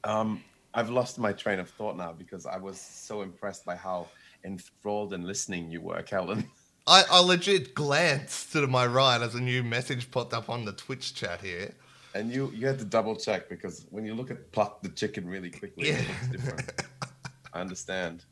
[0.04, 4.08] Um, I've lost my train of thought now because I was so impressed by how
[4.44, 6.46] enthralled and listening you were, Kellen.
[6.88, 10.74] I, I legit glanced to my right as a new message popped up on the
[10.74, 11.74] Twitch chat here.
[12.14, 15.28] And you you had to double check because when you look at pluck the chicken
[15.28, 16.08] really quickly, it Yeah.
[16.08, 16.84] looks different.
[17.54, 18.24] I understand.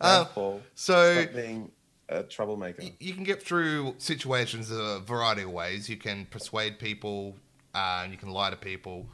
[0.00, 0.60] Uh, Paul.
[0.74, 1.70] so- being
[2.12, 2.82] a troublemaker.
[2.98, 5.88] You can get through situations a variety of ways.
[5.88, 7.36] You can persuade people,
[7.74, 9.06] uh, and you can lie to people.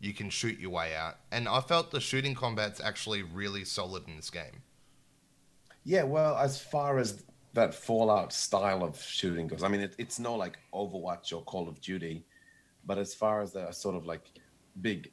[0.00, 1.16] You can shoot your way out.
[1.30, 4.62] And I felt the shooting combat's actually really solid in this game.
[5.84, 7.22] Yeah, well, as far as
[7.54, 11.68] that Fallout style of shooting goes, I mean, it, it's no like Overwatch or Call
[11.68, 12.24] of Duty,
[12.84, 14.32] but as far as the sort of like
[14.82, 15.10] big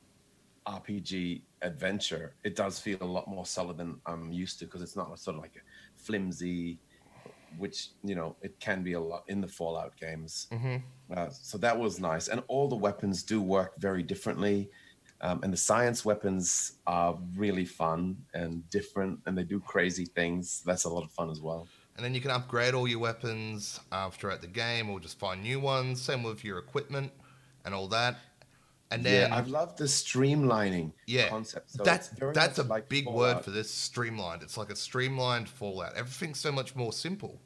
[0.68, 4.96] RPG adventure, it does feel a lot more solid than I'm used to because it's
[4.96, 6.80] not a sort of like a flimsy,
[7.58, 10.48] which you know it can be a lot in the Fallout games.
[11.16, 14.70] Uh, so that was nice, and all the weapons do work very differently.
[15.22, 20.62] Um, and the science weapons are really fun and different, and they do crazy things.
[20.66, 21.68] That's a lot of fun as well.
[21.96, 25.42] And then you can upgrade all your weapons uh, throughout the game or just find
[25.42, 26.02] new ones.
[26.02, 27.12] Same with your equipment
[27.66, 28.18] and all that.
[28.94, 31.72] And then, yeah, I've loved the streamlining yeah, concept.
[31.72, 34.44] So that's, that's a like big word for this streamlined.
[34.44, 35.96] It's like a streamlined Fallout.
[35.96, 37.40] Everything's so much more simple.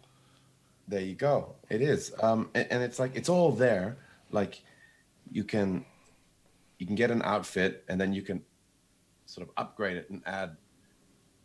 [0.87, 1.55] There you go.
[1.69, 3.97] It is, um, and, and it's like it's all there.
[4.31, 4.61] Like
[5.31, 5.85] you can
[6.79, 8.41] you can get an outfit, and then you can
[9.25, 10.55] sort of upgrade it and add,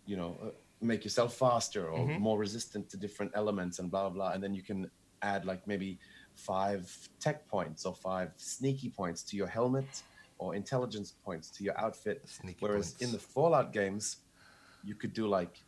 [0.07, 0.50] you know, uh,
[0.80, 2.20] make yourself faster or Mhm.
[2.20, 4.32] more resistant to different elements and blah blah blah.
[4.32, 4.88] And then you can
[5.23, 5.99] add like maybe
[6.35, 10.03] five tech points or five sneaky points to your helmet
[10.39, 12.23] or intelligence points to your outfit.
[12.27, 13.03] Sneaky Whereas points.
[13.03, 14.18] in the Fallout games,
[14.83, 15.59] you could do like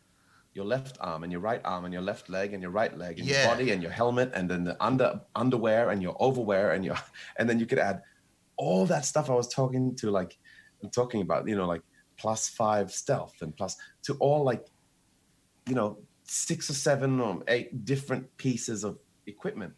[0.53, 3.19] your left arm and your right arm and your left leg and your right leg
[3.19, 3.41] and Yeah.
[3.43, 6.95] your body and your helmet and then the under underwear and your overwear and your
[7.37, 8.01] and then you could add
[8.57, 10.37] all that stuff I was talking to like
[10.81, 11.81] I'm talking about you know like
[12.17, 14.65] plus five stealth and plus to all like
[15.67, 18.97] you know six or seven or eight different pieces of
[19.27, 19.73] equipment.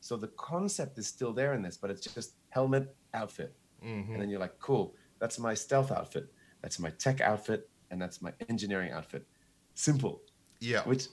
[0.00, 4.20] So the concept is still there in this, but it's just helmet outfit hmm and
[4.20, 6.32] then you're like, cool, that's my stealth outfit,
[6.62, 9.26] that's my tech outfit, and that's my engineering outfit.
[9.74, 10.22] Simple,
[10.60, 10.82] Yeah.
[10.84, 11.08] which,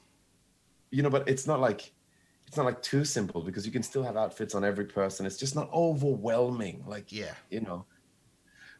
[0.89, 1.91] you know, but it's not like,
[2.47, 5.25] it's not like too simple because you can still have outfits on every person.
[5.25, 7.33] It's just not overwhelming, like, Yeah.
[7.49, 7.85] you know,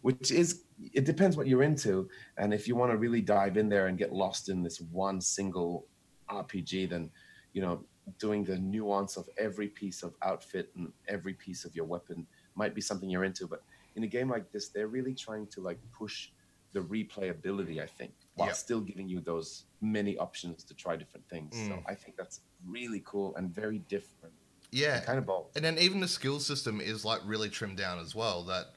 [0.02, 2.10] which is, it depends what you're into.
[2.38, 5.20] And if you want to really dive in there and get lost in this one
[5.20, 5.88] single
[6.30, 7.12] RPG, then,
[7.54, 7.86] you know,
[8.20, 12.74] doing the nuance of every piece of outfit and every piece of your weapon might
[12.76, 13.47] be something you're into.
[13.47, 13.64] But
[13.95, 16.30] in a game like this, they're really trying to like push
[16.74, 18.53] the replayability, I think, while Yeah.
[18.53, 21.53] still giving you those many options to try different things.
[21.55, 21.84] So Mm.
[21.86, 24.34] I think that's really cool and very different.
[24.72, 24.97] Yeah.
[24.97, 25.51] and kind of bold.
[25.55, 28.43] And then even the skill system is like really trimmed down as well.
[28.43, 28.68] That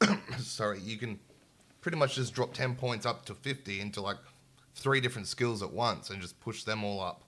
[0.38, 1.20] sorry, you can
[1.80, 4.16] pretty much just drop ten points up to fifty into like
[4.74, 7.22] three different skills at once and just push them all up,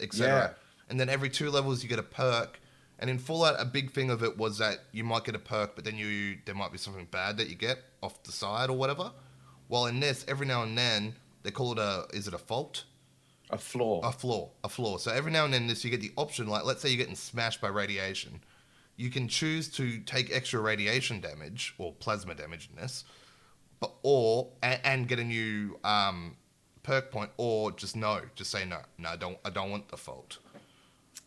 [0.00, 0.56] etc.
[0.88, 2.60] And then every two levels you get a perk.
[2.98, 5.74] And in Fallout, a big thing of it was that you might get a perk,
[5.74, 8.76] but then you there might be something bad that you get off the side or
[8.76, 9.10] whatever.
[9.68, 12.84] While in this, every now and then they call it a is it a fault?
[13.50, 14.00] A flaw.
[14.00, 14.96] a flaw, a flaw.
[14.96, 17.14] So every now and then, this you get the option, like let's say you're getting
[17.14, 18.40] smashed by radiation,
[18.96, 23.04] you can choose to take extra radiation damage or plasma damage in this,
[23.78, 26.36] but or and, and get a new um,
[26.82, 29.96] perk point, or just no, just say no, no, I don't, I don't want the
[29.96, 30.38] fault.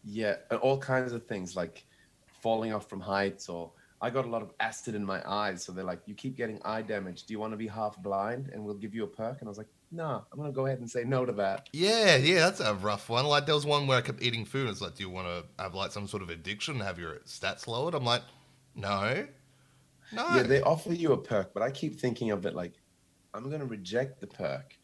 [0.08, 1.88] Yeah, all kinds of things like
[2.28, 5.72] falling off from heights, or I got a lot of acid in my eyes, so
[5.72, 7.26] they're like, "You keep getting eye damage.
[7.26, 9.52] Do you want to be half blind, and we'll give you a perk?" And I
[9.52, 12.62] was like, "No, I'm gonna go ahead and say no to that." Yeah, yeah, that's
[12.62, 13.26] a rough one.
[13.26, 14.62] Like there was one where I kept eating food.
[14.62, 17.20] and It's like, do you want to have like some sort of addiction, have your
[17.22, 17.94] stats lowered?
[17.94, 18.24] I'm like,
[18.74, 19.28] no,
[20.12, 20.24] no.
[20.28, 22.76] Yeah, they offer you a perk, but I keep thinking of it like,
[23.34, 24.78] I'm gonna reject the perk,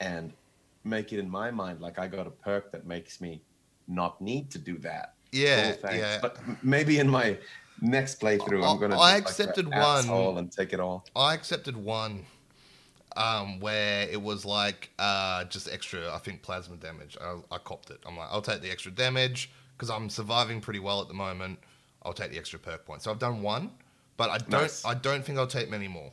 [0.00, 0.36] and
[0.84, 3.44] make it in my mind like I got a perk that makes me
[3.88, 5.14] not need to do that.
[5.32, 6.18] yeah, Cool, yeah.
[6.20, 7.38] But maybe in my
[7.80, 8.98] next playthrough, I- I'm gonna.
[8.98, 10.38] I do, like, accepted one.
[10.38, 11.04] and take it all.
[11.16, 12.24] I accepted one
[13.16, 17.16] um, where it was like uh, just extra, I think, plasma damage.
[17.20, 17.98] I, I copped it.
[18.06, 21.58] I'm like, I'll take the extra damage because I'm surviving pretty well at the moment.
[22.02, 23.02] I'll take the extra perk point.
[23.02, 23.70] So I've done one,
[24.16, 24.62] but I don't.
[24.62, 24.84] Nice.
[24.84, 26.12] I don't think I'll take many more.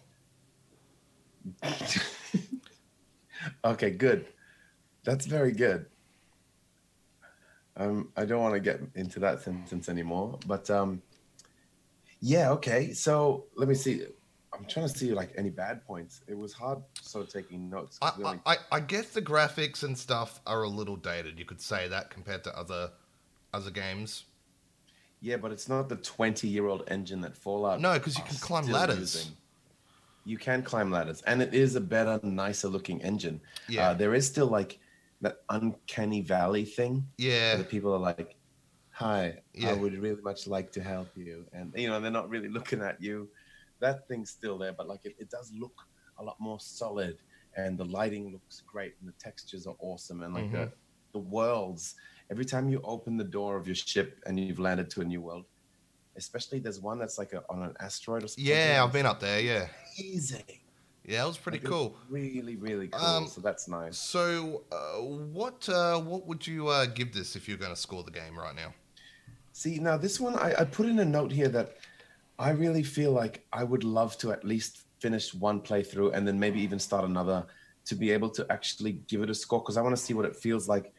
[3.64, 4.26] Okay, good.
[5.04, 5.86] That's very good.
[7.78, 11.02] Um, I don't want to get into that sentence anymore, but um,
[12.22, 12.94] yeah, okay.
[12.94, 14.06] So let me see.
[14.54, 16.22] I'm trying to see like any bad points.
[16.28, 18.00] It was hard so taking notes.
[18.02, 21.38] I, I, I guess the graphics and stuff are a little dated.
[21.38, 22.92] You could say that compared to other
[23.54, 24.24] other games.
[25.22, 27.82] yeah, but it's not the 20 year old engine that Fallout.
[27.82, 29.00] No, because you can climb ladders.
[29.00, 29.32] using.
[30.24, 33.42] You can climb ladders, and it is a better, nicer looking engine.
[33.70, 33.90] Yeah.
[33.90, 34.80] Uh, there is still like
[35.22, 37.08] that uncanny valley thing.
[37.18, 38.36] Yeah, the people are like,
[38.92, 39.70] "Hi, Yeah.
[39.70, 42.82] I would really much like to help you," and you know they're not really looking
[42.82, 43.30] at you.
[43.80, 45.76] That thing's still there, but like it, it does look
[46.18, 47.18] a lot more solid,
[47.56, 50.76] and the lighting looks great, and the textures are awesome, and like the mm-hmm.
[51.14, 51.96] the worlds.
[52.32, 55.22] Every time you open the door of your ship and you've landed to a new
[55.22, 55.46] world,
[56.18, 58.46] especially there's one that's like a, on an asteroid or something.
[58.46, 59.40] yeah, I've been up there.
[59.40, 59.68] Yeah,
[60.00, 60.65] amazing.
[61.08, 61.98] Yeah, it was pretty Like, cool.
[62.10, 63.06] Really, really cool.
[63.06, 63.98] Um, so that's nice.
[63.98, 68.04] So, uh, what uh, what would you uh, give this if you're going to score
[68.04, 68.74] the game right now?
[69.54, 71.78] See, now this one, I, I put in a note here that
[72.38, 76.40] I really feel like I would love to at least finish one playthrough and then
[76.40, 77.46] maybe even start another
[77.86, 80.26] to be able to actually give it a score because I want to see what
[80.26, 80.92] it feels like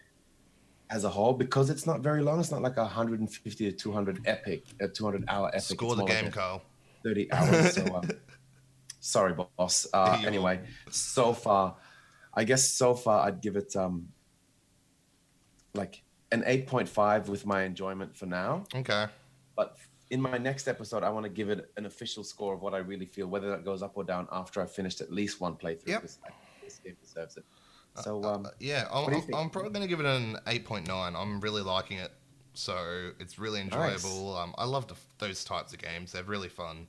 [0.89, 2.39] as a whole because it's not very long.
[2.41, 5.63] It's not like a 150 to 200 epic, a 200 hour epic.
[5.63, 6.63] Score the like game, a Carl.
[7.05, 7.75] 30 hours.
[7.75, 8.09] So, um,
[9.07, 9.87] sorry, boss.
[9.93, 11.77] Uh, anyway, so far,
[12.35, 14.09] I guess so far I'd give it um
[15.75, 16.03] like
[16.33, 18.65] an 8.5 with my enjoyment for now.
[18.75, 19.07] Okay.
[19.55, 19.77] But
[20.11, 22.79] in my next episode, I want to give it an official score of what I
[22.79, 25.89] really feel, whether that goes up or down after I've finished at least one playthrough.
[25.89, 26.03] Yep.
[26.03, 26.31] because I
[26.65, 27.45] this game deserves it.
[28.03, 29.51] So, Uh, um, yeah, I'm, what do you I'm.
[29.51, 31.15] Probably going to give it an 8.9.
[31.15, 32.13] I'm really liking it.
[32.55, 34.37] So it's really enjoyable.
[34.37, 36.13] Um, I love the, those types of games.
[36.13, 36.89] They're really fun,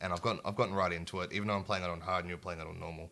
[0.00, 1.32] and I've gotten I've gotten right into it.
[1.32, 3.10] Even though I'm playing it on hard and you're playing it on normal.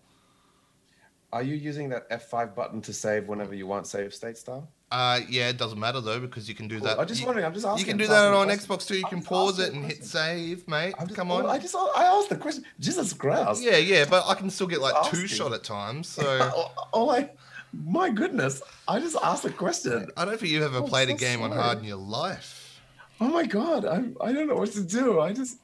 [1.32, 4.68] are you using that F5 button to save whenever you want save state style?
[4.90, 6.88] Uh, yeah, it doesn't matter though because you can do Cool.
[6.88, 6.98] that.
[6.98, 7.46] I'm just you, wondering.
[7.46, 7.78] I'm just asking.
[7.80, 8.68] you can do that on question.
[8.68, 8.96] Xbox too.
[8.98, 10.94] You I'm can pause it a and hit save, mate.
[11.00, 11.46] Just, Come on.
[11.46, 12.64] I just I asked the question.
[12.78, 13.62] Jesus Christ.
[13.62, 16.08] Yeah, yeah, but I can still get like two shot at times.
[16.22, 17.30] So all, all I,
[17.72, 20.08] my goodness, I just asked a question.
[20.14, 22.78] I don't think you've ever Oh, played a so game on hard in your life.
[23.18, 25.20] Oh my god, I I don't know what to do.
[25.20, 25.56] I just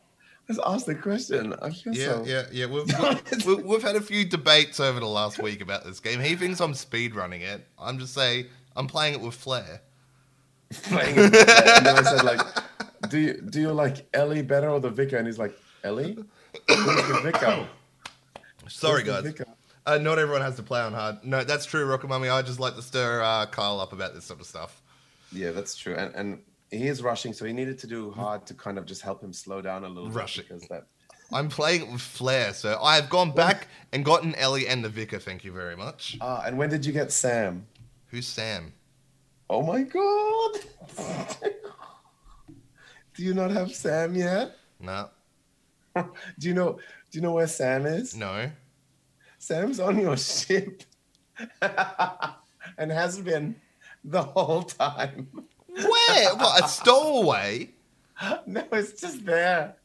[0.48, 1.54] I just asked the question.
[1.60, 2.24] I feel Yeah, so.
[2.26, 2.66] yeah, yeah.
[2.66, 6.20] We've, we've, we've, we've had a few debates over the last week about this game.
[6.20, 7.66] He thinks I'm speed running it.
[7.78, 8.46] I'm just saying
[8.76, 9.80] I'm playing it with flair.
[10.82, 11.24] Playing it.
[11.34, 12.40] and then I said like,
[13.08, 15.16] do you do you like Ellie better or the vicar?
[15.16, 16.14] And he's like, Ellie,
[16.68, 17.66] who's the vicar?
[18.68, 19.32] Sorry, Who's the guys.
[19.32, 19.46] vicar?
[19.86, 21.24] Uh, not everyone has to play on hard.
[21.24, 22.28] No, that's true, Rocket Mummy.
[22.28, 24.82] I just like to stir uh, Kyle up about this sort of stuff.
[25.32, 25.94] Yeah, that's true.
[25.94, 26.38] And and
[26.70, 29.32] he is rushing, so he needed to do hard to kind of just help him
[29.32, 30.44] slow down a little Rushing.
[30.48, 30.86] bit because that.
[31.32, 34.88] I'm playing it with flair, so I have gone back and gotten Ellie and the
[34.88, 35.18] Vicar.
[35.18, 36.16] Thank you very much.
[36.20, 37.66] Ah, and when did you get Sam?
[38.08, 38.72] Who's Sam?
[39.50, 40.60] Oh my god!
[43.14, 44.56] do you not have Sam yet?
[44.80, 45.08] No,
[45.94, 46.72] Do you know?
[47.10, 48.14] Do you know where Sam is?
[48.16, 48.50] no.
[49.40, 50.82] Sam's on your ship,
[51.62, 53.54] and has been
[54.04, 55.28] the whole time.
[55.82, 56.34] Where?
[56.36, 56.64] what?
[56.64, 57.70] A stowaway?
[58.46, 59.76] No, it's just there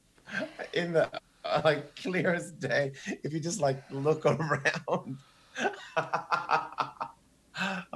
[0.73, 1.09] in the
[1.45, 2.93] uh, like clear as day.
[3.23, 5.17] If you just like look around.
[5.97, 6.89] oh,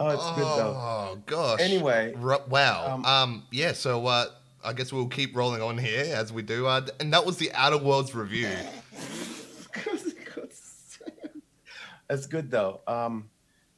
[0.10, 0.76] it's good though.
[0.78, 1.60] Oh gosh.
[1.62, 2.94] Anyway, Ru- wow.
[2.94, 3.74] um, Um, yeah.
[3.74, 4.26] So uh,
[4.64, 6.68] I guess we'll keep rolling on here as we do.
[6.68, 8.50] Uh, and that was the Outer Worlds review.
[12.08, 12.80] That's good though.
[12.88, 13.30] Um,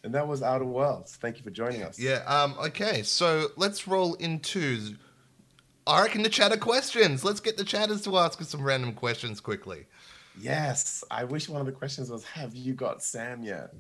[0.03, 1.15] and that was Outer Worlds.
[1.17, 1.99] Thank you for joining us.
[1.99, 2.23] Yeah.
[2.25, 2.55] Um.
[2.59, 3.03] Okay.
[3.03, 4.95] So let's roll into.
[5.87, 7.23] I reckon the chatter questions.
[7.23, 9.85] Let's get the chatters to ask us some random questions quickly.
[10.39, 13.73] Yes, I wish one of the questions was, "Have you got Sam yet?"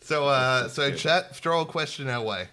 [0.00, 0.98] So, uh, so good.
[0.98, 2.48] chat, throw a question our way.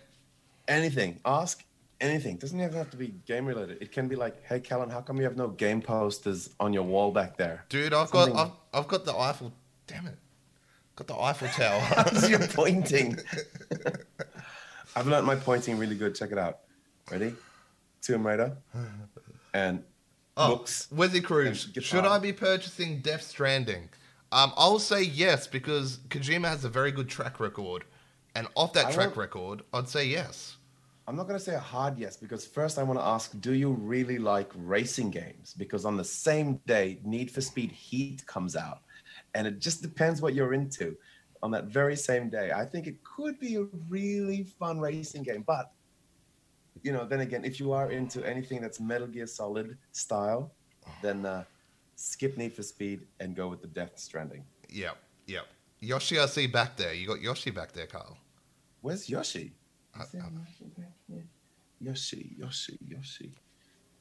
[0.68, 1.64] Anything, ask
[2.02, 2.36] anything.
[2.38, 3.82] Doesn't even have to be game related.
[3.82, 6.84] It can be like, "Hey, Callan, how come you have no game posters on your
[6.84, 9.54] wall back there?" Dude, I've Something- got, I've, I've got the Eiffel.
[9.88, 10.18] Damn it,
[10.98, 11.80] got the Eiffel Tower.
[11.82, 13.18] How's your pointing?
[14.96, 16.16] I've learned my pointing really good.
[16.16, 16.60] Check it out.
[17.12, 17.34] Ready?
[18.02, 18.58] Tomb Raider
[19.54, 19.84] and
[20.40, 20.88] Oh, books.
[20.94, 23.90] Wizzy Cruz, should I be purchasing Death Stranding?
[24.32, 27.86] Um, I'll say yes because Kojima has a very good track record,
[28.36, 30.58] and off that I track won't- record, I'd say yes.
[31.08, 33.54] I'm not going to say a hard yes because first I want to ask do
[33.54, 35.56] you really like racing games?
[35.58, 38.82] Because on the same day, Need for Speed Heat comes out,
[39.34, 40.96] and it just depends what you're into.
[41.44, 45.44] On that very same day, I think it could be a really fun racing game.
[45.46, 45.72] But,
[46.82, 50.52] you know, then again, if you are into anything that's Metal Gear Solid style,
[51.04, 51.44] then uh,
[51.96, 54.44] skip Need for Speed and go with the Death Stranding.
[54.70, 54.98] Yep,
[55.28, 55.46] yep.
[55.80, 56.94] Yoshi, I see back there.
[56.96, 58.18] You got Yoshi back there, Carl.
[58.82, 59.54] Where's Yoshi?
[59.96, 61.24] I- Is there Yoshi back here?
[61.80, 63.32] Yoshi, Yoshi, Yoshi.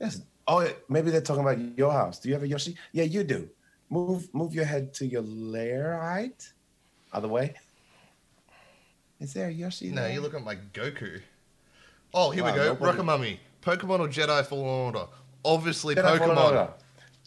[0.00, 0.22] Yes.
[0.48, 2.18] Oh, maybe they're talking about your house.
[2.18, 2.76] Do you have a Yoshi?
[2.92, 3.50] Yeah, you do.
[3.90, 6.52] Move, move your head to your lair height.
[7.12, 7.54] Other way.
[9.20, 9.90] Is there a Yoshi?
[9.90, 10.12] No, there?
[10.12, 11.20] you're looking like Goku.
[12.12, 12.64] Oh, here Wow, we go.
[12.74, 13.38] nobody- Rockamummy.
[13.62, 15.06] Pokemon or Jedi Fallen Order?
[15.44, 16.44] Obviously, Jedi Fallen Pokemon.
[16.44, 16.68] Order.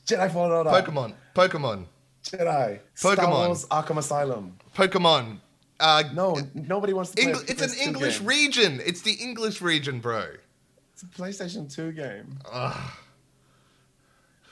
[0.06, 0.70] Jedi Fallen Order.
[0.70, 1.14] Pokemon.
[1.36, 1.86] Pokemon.
[2.24, 2.80] Jedi.
[2.94, 3.48] Star Pokemon.
[3.48, 4.58] Wars Arkham Asylum.
[4.76, 5.40] Pokemon.
[5.80, 7.32] Uh, No, nobody wants to play.
[7.32, 8.28] Engl- it's an English game.
[8.28, 8.82] region.
[8.86, 10.26] It's the English region, bro.
[10.94, 12.38] It's a PlayStation 2 game.
[12.52, 12.92] Ugh.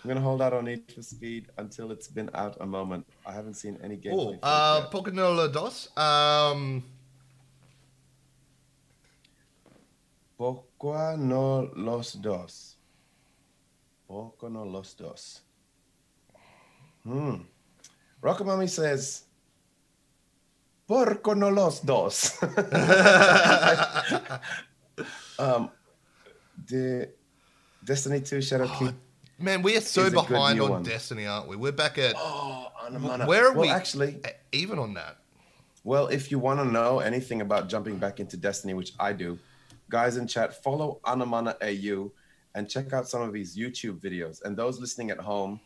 [0.07, 3.05] I'm gonna hold out on Need for Speed until it's been out a moment.
[3.25, 4.39] I haven't seen any gameplay.
[4.41, 4.89] Oh, uh, yet.
[4.89, 5.89] Pokénola dos.
[5.97, 6.81] Um,
[10.37, 12.77] Poco no los dos.
[14.07, 15.41] Poco no los dos.
[17.03, 17.41] Hmm.
[18.23, 19.25] Rockamami says,
[20.87, 22.41] Porco no los dos.
[25.37, 25.69] um,
[26.65, 27.09] the
[27.83, 28.93] Destiny 2 Shadowkeep.
[29.39, 30.83] Man, we are so Is a good behind on one.
[30.83, 31.55] Destiny, aren't we?
[31.55, 33.27] We're back at Oh, Anamana.
[33.27, 33.69] where are well, we?
[33.69, 34.19] Actually,
[34.51, 35.17] even on that.
[35.83, 39.39] Well, if you want to know anything about jumping back into Destiny, which I do,
[39.89, 42.11] guys in chat, follow Anamana AU
[42.55, 44.43] and check out some of his YouTube videos.
[44.43, 45.59] And those listening at home,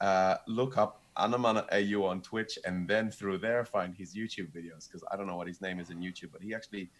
[0.00, 4.86] uh, look up Anamana AU on Twitch and then through there find his YouTube videos
[4.88, 6.90] because I don't know what his name is in YouTube, but he actually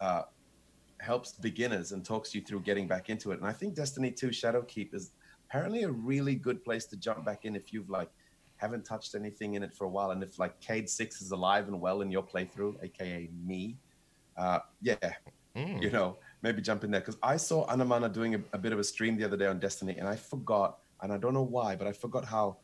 [0.00, 0.22] uh,
[0.98, 3.38] helps beginners and talks you through getting back into it.
[3.38, 5.12] And I think Destiny 2 Shadowkeep is
[5.52, 8.08] apparently a really good place to jump back in if you've like
[8.56, 10.12] haven't touched anything in it for a while.
[10.12, 13.76] And if like Cayde-6 is alive and well in your playthrough, aka me,
[14.36, 14.96] uh, yeah,
[15.54, 15.82] Mm.
[15.82, 17.02] you know, maybe jump in there.
[17.02, 19.58] Because I saw Anamana doing a, a bit of a stream the other day on
[19.58, 22.56] Destiny, and I forgot, and I don't know why, but I forgot how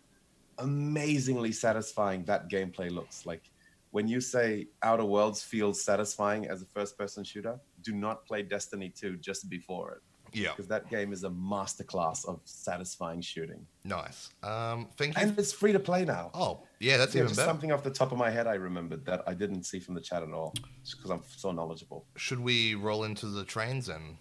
[0.56, 3.26] amazingly satisfying that gameplay looks.
[3.26, 3.50] Like
[3.90, 8.88] when you say Outer Worlds feels satisfying as a first-person shooter, do not play Destiny
[8.88, 14.30] 2 just before it, Yeah, because that game is a masterclass of satisfying shooting, nice.
[14.42, 15.22] Um, thank you.
[15.22, 16.30] and it's free to play now.
[16.34, 17.46] oh, yeah, that's Yeah, even better.
[17.46, 20.00] something off the top of my head I remembered that I didn't see from the
[20.00, 20.54] chat at all,
[20.84, 22.04] because I'm so knowledgeable.
[22.16, 24.16] Should we roll into the trains and?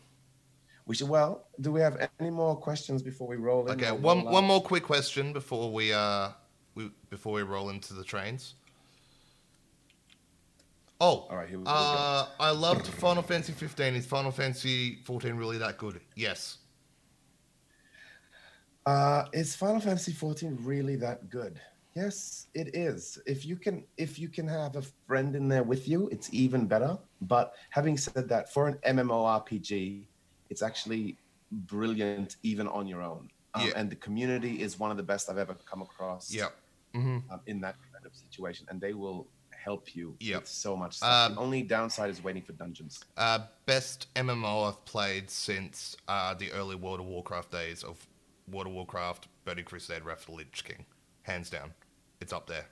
[0.85, 1.09] We should.
[1.09, 3.69] Well, do we have any more questions before we roll?
[3.69, 6.29] Okay, one one more quick question before we uh
[6.75, 8.53] we before we roll into the trains.
[10.99, 11.85] Oh, All right, here we, here we go.
[11.85, 13.93] uh, I loved Final Fantasy 15.
[13.95, 16.01] Is Final Fantasy 14 really that good?
[16.15, 16.57] Yes.
[18.85, 21.59] Uh, is Final Fantasy 14 really that good?
[21.95, 23.19] Yes, it is.
[23.25, 26.67] If you can, if you can have a friend in there with you, it's even
[26.67, 26.97] better.
[27.21, 30.03] But having said that, for an MMORPG,
[30.49, 31.17] it's actually
[31.51, 33.29] brilliant even on your own.
[33.55, 33.73] Um, Yeah.
[33.75, 36.33] And the community is one of the best I've ever come across.
[36.33, 36.55] Yep.
[36.93, 39.27] hmm um, in that kind of situation, and they will
[39.63, 40.41] help you Yep.
[40.41, 41.29] with so much stuff.
[41.29, 43.03] Um, the only downside is waiting for dungeons.
[43.17, 48.05] Uh, best MMO I've played since uh, the early World of Warcraft days of
[48.49, 50.85] World of Warcraft, Burning Crusade, Wrath of the Lich King.
[51.23, 51.73] Hands down.
[52.21, 52.65] It's up there.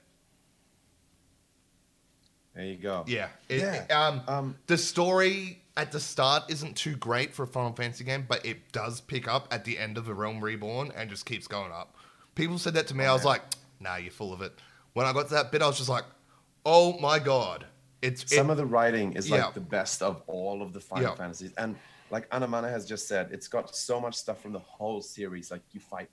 [2.54, 3.04] There you go.
[3.06, 3.28] Yeah.
[3.48, 3.74] It, Yeah.
[3.84, 8.04] it- um, Um, the story at the start isn't too great for a Final Fantasy
[8.04, 11.26] game, but it does pick up at the end of the Realm Reborn and just
[11.26, 11.94] keeps going up.
[12.34, 13.04] People said that to me.
[13.04, 13.28] I was yeah.
[13.28, 13.42] like,
[13.80, 14.58] nah, you're full of it.
[14.94, 16.04] When I got to that bit, I was just like,
[16.66, 17.64] oh my god.
[18.02, 19.46] It's some it, of the writing is Yeah.
[19.46, 21.14] like the best of all of the Final Yeah.
[21.14, 21.76] Fantasies, and
[22.10, 25.50] like Anamana has just said, it's got so much stuff from the whole series.
[25.50, 26.10] Like you fight,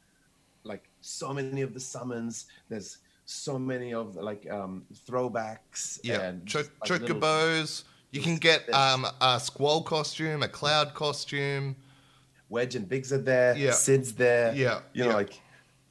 [0.64, 2.46] like so many of the summons.
[2.70, 6.00] There's so many of like um throwbacks.
[6.04, 7.84] yeah, just, like, little- chocobos.
[8.12, 11.76] You can get um, a squall costume, a cloud costume.
[12.50, 13.58] Wedge and Biggs are there.
[13.58, 13.72] Yeah.
[13.72, 14.54] Cid's there.
[14.54, 15.16] Yeah, You know, yeah.
[15.16, 15.42] like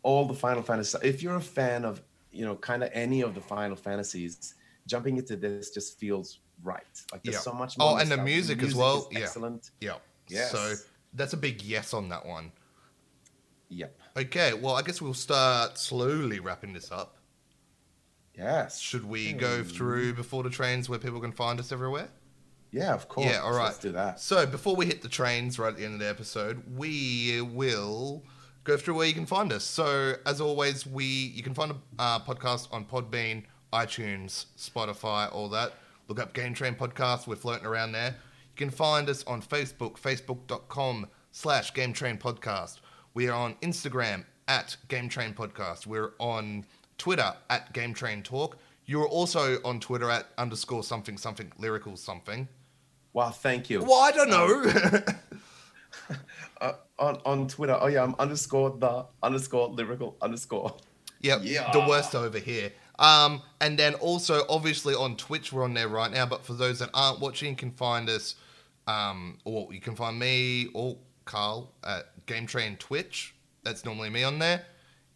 [0.05, 0.97] all the Final Fantasy.
[1.03, 2.01] If you're a fan of,
[2.33, 4.55] you know, kind of any of the Final Fantasies,
[4.87, 6.83] jumping into this just feels right.
[7.13, 7.41] Like there's Yeah.
[7.41, 7.77] so much.
[7.79, 8.23] Oh, and the nostalgia.
[8.25, 9.09] music as well.
[9.11, 9.19] Yeah.
[9.21, 9.71] Excellent.
[9.81, 9.97] Yeah.
[10.29, 10.51] Yes.
[10.51, 10.75] So
[11.15, 12.53] that's a big yes on that one.
[13.69, 13.99] Yep.
[14.17, 17.17] Okay, well, I guess we'll start slowly wrapping this up.
[18.35, 18.79] Yes.
[18.79, 22.09] Should we go through before the trains where people can find us everywhere?
[22.71, 23.27] Yeah, of course.
[23.31, 23.67] Yeah, all right.
[23.67, 24.21] Let's do that.
[24.21, 28.25] So before we hit the trains right at the end of the episode, we will
[28.65, 29.65] go through where you can find us.
[29.65, 35.49] So as always, we you can find a uh, podcast on Podbean, iTunes, Spotify, all
[35.51, 35.75] that.
[36.09, 37.27] Look up Game Train Podcast.
[37.27, 38.11] We're floating around there.
[38.11, 42.81] You can find us on Facebook, facebook.com slash Game Train Podcast.
[43.15, 45.87] We are on Instagram at Game Train Podcast.
[45.87, 46.67] We're on
[46.99, 48.59] Twitter at Game Train Talk.
[48.85, 52.49] You're also on Twitter at underscore something something lyrical something.
[53.13, 53.83] Wow, thank you.
[53.83, 55.03] Well, I don't know.
[56.61, 60.77] Uh, on on Twitter, oh yeah, I'm underscore the underscore lyrical underscore.
[61.21, 61.73] yep, Yeah.
[61.73, 62.71] the worst over here.
[63.01, 66.25] Um, and then also, obviously, on Twitch, we're on there right now.
[66.27, 68.37] But for those that aren't watching, you can find us,
[68.87, 73.35] um, or you can find me or Carl at Game Train Twitch.
[73.65, 74.65] That's normally me on there.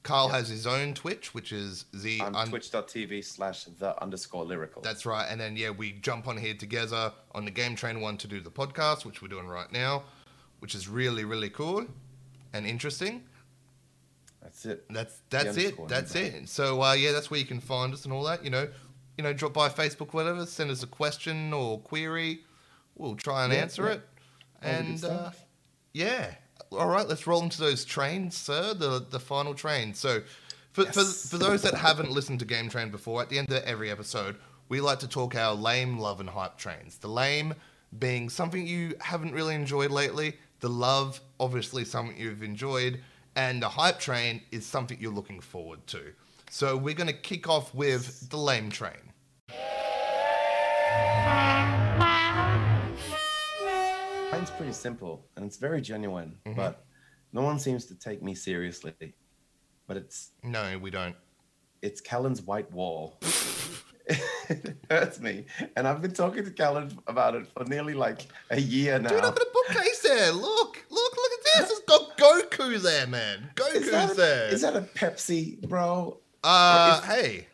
[0.02, 4.82] Carl has his own Twitch, which is the un- twitch.tv slash the underscore lyrical.
[4.82, 5.26] That's right.
[5.28, 8.40] And then, yeah, we jump on here together on the Game Train one to do
[8.40, 10.04] the podcast, which we're doing right now,
[10.60, 11.86] which is really, really cool
[12.52, 13.22] and interesting.
[14.42, 14.84] That's it.
[14.90, 15.88] That's that's it.
[15.88, 16.48] That's it.
[16.48, 18.44] So uh, yeah, that's where you can find us and all that.
[18.44, 18.68] You know,
[19.18, 20.46] you know, drop by Facebook, whatever.
[20.46, 22.40] Send us a question or query.
[22.94, 23.92] We'll try and Yeah, answer yeah.
[23.92, 24.08] it.
[24.62, 25.30] All And uh,
[25.92, 26.34] yeah,
[26.70, 27.06] all right.
[27.08, 28.72] Let's roll into those trains, sir.
[28.74, 29.94] The the final train.
[29.94, 30.22] So
[30.72, 33.64] for for, for those that haven't listened to Game Train before, at the end of
[33.64, 34.36] every episode,
[34.68, 36.98] we like to talk our lame, love, and hype trains.
[36.98, 37.54] The lame
[37.98, 40.36] being something you haven't really enjoyed lately.
[40.60, 43.00] The love, obviously, something you've enjoyed.
[43.34, 46.12] And the hype train is something you're looking forward to.
[46.50, 49.12] So we're going to kick off with the lame train.
[54.32, 56.56] Mine's pretty simple and it's very genuine, Mm-hmm.
[56.56, 56.84] but
[57.32, 58.94] no one seems to take me seriously.
[59.86, 61.16] But it's No, we don't.
[61.82, 63.18] it's Callan's white wall.
[64.48, 65.46] it hurts me,
[65.76, 69.08] and I've been talking to Callan about it for nearly like a year now.
[69.10, 70.32] Dude, at the bookcase there.
[70.32, 71.70] Look, look, look at this.
[71.70, 73.50] It's got Goku there, man.
[73.74, 74.48] is, that, there.
[74.48, 76.18] is that a Pepsi, bro?
[76.44, 77.46] uh, is- hey.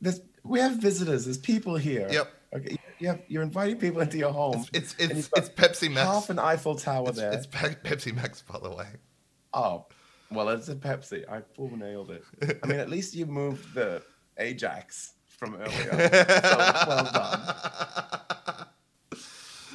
[0.00, 1.26] There's, we have visitors.
[1.26, 2.08] There's people here.
[2.10, 2.32] Yep.
[2.56, 2.76] Okay.
[3.06, 4.64] Have, you're inviting people into your home.
[4.74, 6.06] It's and it's it's Pepsi Max.
[6.08, 7.32] half an Eiffel Tower It's, there.
[7.32, 8.86] it's Pe- Pepsi Max, by the way.
[9.54, 9.86] Oh,
[10.30, 11.26] well, it's a Pepsi.
[11.30, 12.24] I full nailed it.
[12.62, 14.02] I mean, at least you moved the
[14.38, 16.08] Ajax from earlier.
[16.10, 17.54] so well done.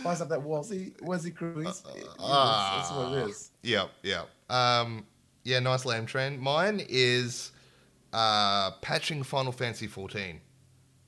[0.05, 0.61] Why's up that wall?
[0.61, 1.81] See, where's he cruise?
[1.81, 3.49] That's what it is.
[3.63, 4.29] Yep, yep.
[4.51, 5.03] Um,
[5.43, 6.39] yeah, nice lamb trend.
[6.39, 7.51] Mine is
[8.13, 10.39] uh, patching Final Fantasy 14.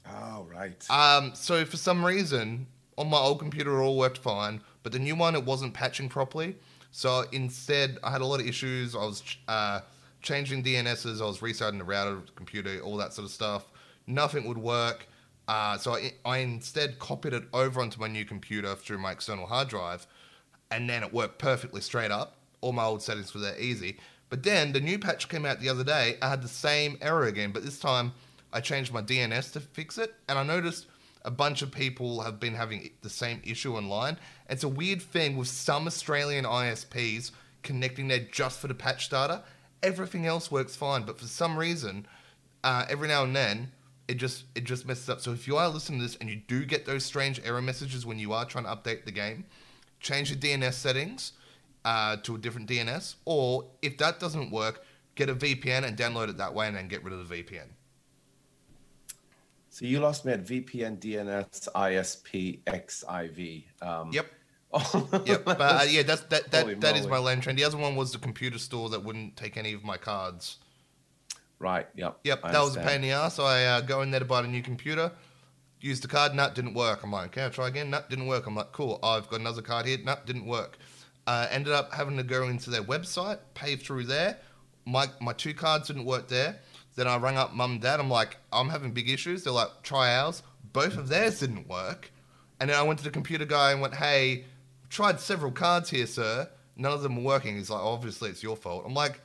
[0.09, 0.83] Oh, right.
[0.89, 2.65] Um, so for some reason,
[2.97, 6.09] on my old computer, it all worked fine, but the new one, it wasn't patching
[6.09, 6.55] properly.
[6.89, 8.95] So instead, I had a lot of issues.
[8.95, 9.81] I was uh,
[10.23, 13.67] changing DNSs, I was restarting the router the computer, all that sort of stuff.
[14.07, 15.05] Nothing would work.
[15.47, 19.47] Uh, so I, I instead copied it over onto my new computer through my external
[19.47, 20.05] hard drive,
[20.71, 22.37] and then it worked perfectly straight up.
[22.61, 23.97] All my old settings were there easy.
[24.29, 26.17] But then the new patch came out the other day.
[26.21, 28.13] I had the same error again, but this time
[28.51, 30.87] I changed my DNS to fix it, and I noticed
[31.23, 34.17] a bunch of people have been having the same issue online.
[34.49, 37.31] It's a weird thing with some Australian ISPs
[37.63, 39.43] connecting there just for the patch data.
[39.83, 42.05] Everything else works fine, but for some reason,
[42.63, 43.71] uh, every now and then
[44.07, 45.21] it just it just messes up.
[45.21, 48.05] So if you are listening to this and you do get those strange error messages
[48.05, 49.45] when you are trying to update the game,
[49.99, 51.33] change your DNS settings
[51.85, 54.83] uh, to a different DNS, or if that doesn't work,
[55.15, 57.67] get a VPN and download it that way, and then get rid of the VPN.
[59.69, 63.63] So you lost me at VPN, DNS, ISP, XIV.
[63.81, 64.25] Um, Yep.
[64.73, 67.57] oh, Yep, but uh, yeah, that's that that, that is my land trend.
[67.57, 70.57] The other one was the computer store that wouldn't take any of my cards.
[71.59, 71.87] Right.
[71.95, 72.19] Yep.
[72.23, 73.39] Yep, I that was a pain in the ass.
[73.39, 75.11] I uh, go in there to buy a new computer,
[75.81, 77.03] use the card, nut didn't work.
[77.03, 77.89] I'm like, okay, I'll try again.
[77.89, 78.45] Nut didn't work.
[78.45, 78.99] I'm like, cool.
[79.01, 79.97] I've got another card here.
[80.03, 80.77] Nut didn't work.
[81.25, 84.37] Uh, ended up having to go into their website, pay through there.
[84.85, 86.59] My my two cards didn't work there.
[86.95, 87.99] Then I rang up mum and dad.
[87.99, 89.43] I'm like, I'm having big issues.
[89.43, 90.41] They're like, try ours.
[90.73, 92.11] Both of theirs didn't work.
[92.59, 94.45] And then I went to the computer guy and went, hey,
[94.89, 96.49] tried several cards here, sir.
[96.75, 97.55] None of them were working.
[97.55, 98.83] He's like, obviously it's your fault.
[98.85, 99.21] I'm like,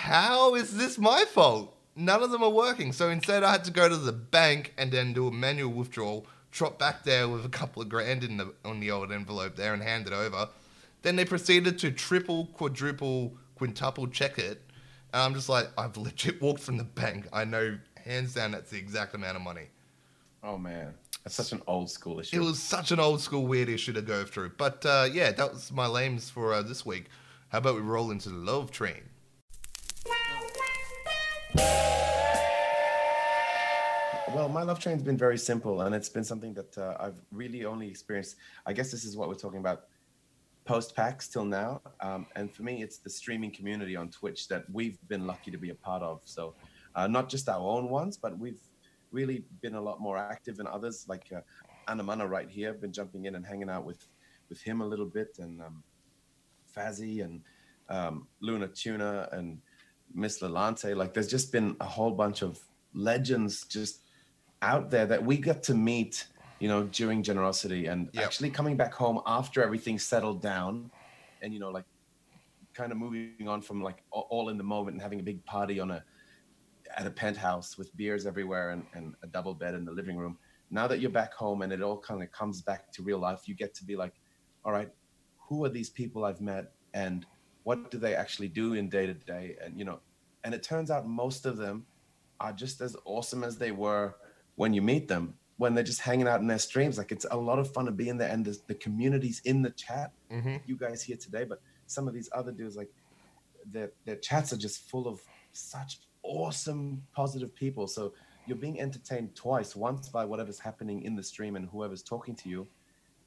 [0.00, 1.76] how is this my fault?
[1.94, 2.90] None of them are working.
[2.92, 6.26] So instead, I had to go to the bank and then do a manual withdrawal,
[6.50, 9.74] trot back there with a couple of grand in the on the old envelope there
[9.74, 10.48] and hand it over.
[11.02, 14.62] Then they proceeded to triple, quadruple, quintuple check it.
[15.12, 17.28] And I'm just like, I've legit walked from the bank.
[17.30, 19.68] I know hands down that's the exact amount of money.
[20.42, 20.94] Oh man,
[21.24, 22.40] that's such an old school issue.
[22.40, 24.52] It was such an old school weird issue to go through.
[24.56, 27.10] But uh, yeah, that was my lames for uh, this week.
[27.50, 29.09] How about we roll into the love train?
[34.34, 37.64] Well, my love train's been very simple, and it's been something that uh, I've really
[37.64, 38.36] only experienced.
[38.64, 39.86] I guess this is what we're talking about
[40.64, 41.82] post PAX till now.
[42.00, 45.58] Um, and for me, it's the streaming community on Twitch that we've been lucky to
[45.58, 46.20] be a part of.
[46.24, 46.54] So,
[46.94, 48.60] uh, not just our own ones, but we've
[49.10, 51.06] really been a lot more active than others.
[51.08, 51.40] Like uh,
[51.88, 54.06] Anamana right here, been jumping in and hanging out with
[54.48, 55.82] with him a little bit, and um,
[56.76, 57.42] Fazzy and
[57.88, 59.58] um, Luna Tuna and
[60.14, 60.96] Miss Lalante.
[60.96, 62.60] Like, there's just been a whole bunch of
[62.94, 64.00] legends just
[64.62, 66.26] out there that we got to meet,
[66.58, 68.24] you know, during generosity and Yep.
[68.24, 70.90] actually coming back home after everything settled down,
[71.42, 71.84] and you know, like
[72.74, 75.80] kind of moving on from like all in the moment and having a big party
[75.80, 76.04] on a
[76.96, 80.36] at a penthouse with beers everywhere and, and a double bed in the living room.
[80.70, 83.42] Now that you're back home and it all kind of comes back to real life,
[83.46, 84.14] you get to be like,
[84.64, 84.90] all right,
[85.36, 87.26] who are these people I've met and
[87.64, 89.56] what do they actually do in day to day?
[89.62, 90.00] And you know,
[90.44, 91.86] and it turns out most of them
[92.40, 94.14] are just as awesome as they were
[94.56, 97.36] when you meet them when they're just hanging out in their streams like it's a
[97.36, 100.56] lot of fun to be in there and the, the communities in the chat Mm-hmm.
[100.64, 102.88] you guys here today but some of these other dudes like
[103.70, 105.20] their their chats are just full of
[105.52, 108.14] such awesome positive people so
[108.46, 112.48] you're being entertained twice once by whatever's happening in the stream and whoever's talking to
[112.48, 112.66] you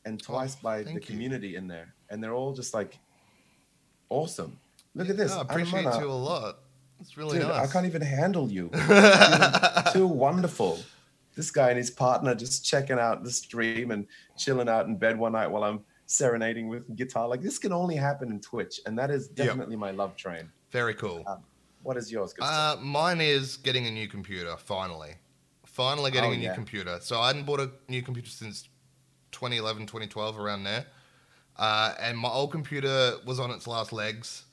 [0.06, 1.02] and twice by the thank you.
[1.02, 2.98] community in there and they're all just like
[4.14, 4.58] awesome
[4.96, 6.00] look at this I appreciate Anamana.
[6.02, 6.60] you a lot.
[7.00, 7.68] It's really Dude, nice.
[7.70, 8.70] I can't even handle you.
[9.94, 10.80] Too wonderful.
[11.36, 14.08] This guy and his partner just checking out the stream and
[14.38, 17.28] chilling out in bed one night while I'm serenading with guitar.
[17.28, 20.50] Like this can only happen in Twitch, and that is definitely my love train.
[20.72, 21.26] Very cool.
[21.82, 22.34] What is yours?
[22.40, 25.16] Uh, mine is getting a new computer, finally.
[25.66, 26.56] Finally getting Oh, a new yeah.
[26.56, 27.00] computer.
[27.02, 28.70] So I hadn't bought a new computer since
[29.34, 30.86] 2011, 2012, around there.
[31.58, 34.44] Uh, and my old computer was on its last legs.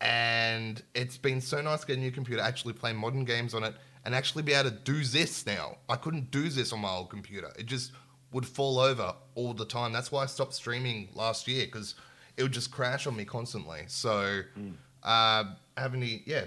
[0.00, 3.74] And it's been so nice getting a new computer, actually play modern games on it,
[4.04, 5.76] and actually be able to do this now.
[5.88, 7.52] I couldn't do this on my old computer.
[7.58, 7.92] It just
[8.32, 9.92] would fall over all the time.
[9.92, 11.96] That's why I stopped streaming last year, because
[12.36, 13.82] it would just crash on me constantly.
[13.88, 14.40] So
[15.02, 15.44] uh,
[15.76, 16.44] having the, yeah,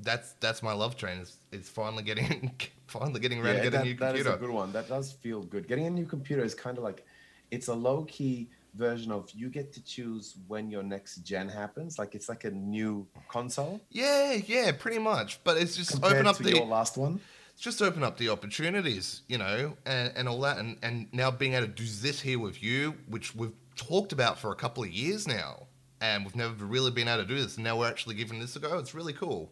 [0.00, 1.18] that's that's my love train.
[1.18, 2.52] Is is finally getting
[2.86, 4.24] finally getting around to get that, a new computer.
[4.24, 4.72] that is a good one.
[4.72, 5.66] That does feel good.
[5.68, 7.04] Getting a new computer is kind of like
[7.50, 8.48] it's a low key
[8.78, 11.98] version of you get to choose when your next gen happens.
[11.98, 15.42] Like it's like a new console yeah, yeah, pretty much.
[15.44, 17.20] But it's just open up the your last one.
[17.52, 21.30] it's just open up the opportunities, you know, and, and all that, and and now
[21.30, 24.82] being able to do this here with you, which we've talked about for a couple
[24.82, 25.66] of years now,
[26.00, 28.56] and we've never really been able to do this, and now we're actually giving this
[28.56, 28.78] a go.
[28.78, 29.50] It's really cool.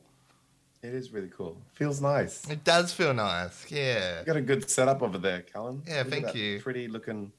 [0.83, 1.57] It is really cool.
[1.74, 2.49] Feels nice.
[2.49, 3.68] It does feel nice.
[3.70, 4.20] Yeah.
[4.20, 5.83] You got a good setup over there, Callan.
[5.87, 6.61] Yeah, Look thank you.
[6.61, 7.33] Pretty looking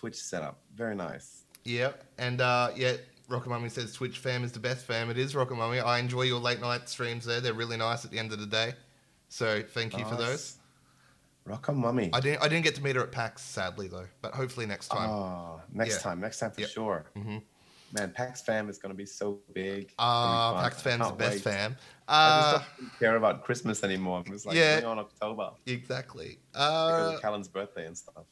[0.00, 0.58] Twitch setup.
[0.74, 1.42] Very nice.
[1.64, 2.02] Yep.
[2.16, 2.94] And uh, yeah,
[3.28, 5.10] Rocket Mummy says Twitch fam is the best fam.
[5.10, 5.78] It is Rocket Mummy.
[5.78, 7.40] I enjoy your late night streams there.
[7.42, 8.72] They're really nice at the end of the day.
[9.28, 10.56] So thank you for those.
[11.44, 12.10] Rock on, mummy.
[12.12, 14.88] I didn't I didn't get to meet her at PAX sadly though, but hopefully next
[14.88, 15.08] time.
[15.10, 15.98] Oh, next Yeah.
[16.02, 16.20] time.
[16.20, 16.70] Next time for Yep.
[16.70, 17.04] sure.
[17.16, 17.42] Mhm.
[17.92, 19.92] Man, PAX fam is going to be so big.
[19.98, 20.62] Ah, be.
[20.62, 21.42] PAX fam's the best wait.
[21.54, 21.76] fam.
[22.08, 24.22] I Uh, just don't care about Christmas anymore.
[24.24, 24.82] I'm just like, Yeah.
[24.86, 26.38] on October exactly.
[26.52, 28.24] because Uh, of Callan's birthday and stuff.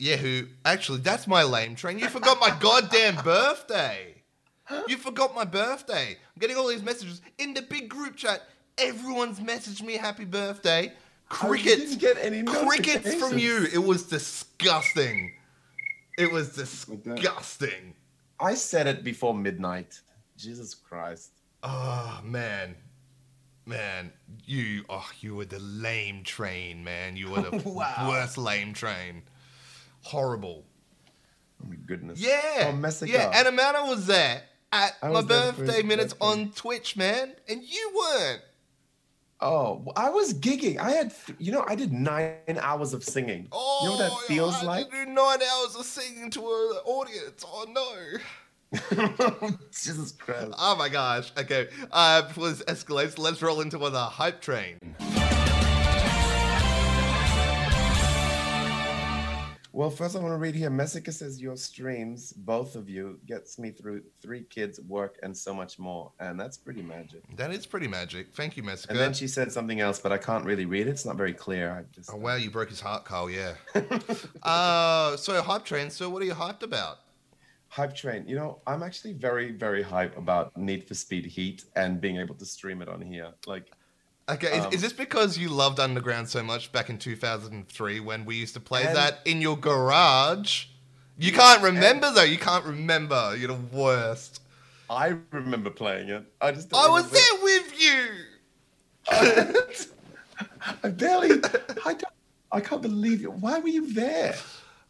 [0.00, 1.98] Yeah, who actually that's my lame train.
[1.98, 4.14] You forgot my goddamn birthday.
[4.88, 6.10] You forgot my birthday.
[6.12, 8.42] I'm getting all these messages in the big group chat.
[8.78, 10.92] Everyone's messaged me happy birthday.
[11.42, 11.96] Oh, you Crickets.
[11.96, 13.66] didn't get any crickets from you.
[13.72, 15.32] It was disgusting.
[16.16, 17.94] It was disgusting.
[18.40, 20.00] I said it before midnight.
[20.38, 21.30] Jesus Christ.
[21.62, 22.74] Oh man,
[23.66, 24.12] man,
[24.46, 27.16] you oh you were the lame train, man.
[27.16, 28.06] You were the Wow.
[28.08, 29.22] worst lame train.
[30.02, 30.64] Horrible.
[31.62, 32.20] Oh my goodness.
[32.20, 33.30] Yeah, Oh, yeah.
[33.34, 34.42] And Amanda was there
[34.72, 36.42] at I my was there for his birthday minutes birthday.
[36.42, 38.42] on Twitch, man, and you weren't.
[39.42, 40.76] Oh, I was gigging.
[40.78, 43.48] I had, you know, I did nine hours of singing.
[43.52, 44.90] Oh, you know what that feels I like?
[44.90, 47.44] to do nine hours of singing to an audience.
[47.46, 48.18] Oh no.
[49.72, 50.52] Jesus Christ.
[50.58, 51.32] Oh my gosh.
[51.38, 51.68] Okay.
[51.90, 54.78] Uh, before this escalates, let's roll into the hype train.
[59.72, 60.68] Well, first I want to read here.
[60.68, 65.54] Messica says your streams, both of you, gets me through three kids, work, and so
[65.54, 67.22] much more, and that's pretty magic.
[67.36, 68.34] That is pretty magic.
[68.34, 68.92] Thank you, Messica.
[68.92, 70.90] And then she said something else, but I can't really read it.
[70.90, 71.70] It's not very clear.
[71.70, 73.30] I just Oh wow, you broke his heart, Carl.
[73.30, 73.54] Yeah.
[74.42, 75.88] uh, so hype train.
[75.90, 76.98] So what are you hyped about?
[77.68, 78.26] Hype train.
[78.26, 82.34] You know, I'm actually very, very hype about Need for Speed Heat and being able
[82.34, 83.30] to stream it on here.
[83.46, 83.70] Like,
[84.28, 88.24] Okay, is, Um, is this because you loved Underground so much back in 2003 when
[88.24, 90.66] we used to play that in your garage?
[91.18, 92.22] You can't remember though.
[92.22, 93.36] You can't remember.
[93.36, 94.40] You're the worst.
[94.88, 96.24] I remember playing it.
[96.40, 96.74] I just.
[96.74, 98.06] I was there with you.
[100.82, 101.30] I barely.
[101.84, 102.04] I don't.
[102.52, 103.32] I can't believe it.
[103.32, 104.34] Why were you there?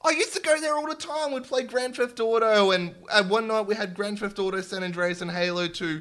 [0.03, 1.33] I used to go there all the time.
[1.33, 4.83] We'd play Grand Theft Auto, and at one night we had Grand Theft Auto, San
[4.83, 6.01] Andreas, and Halo 2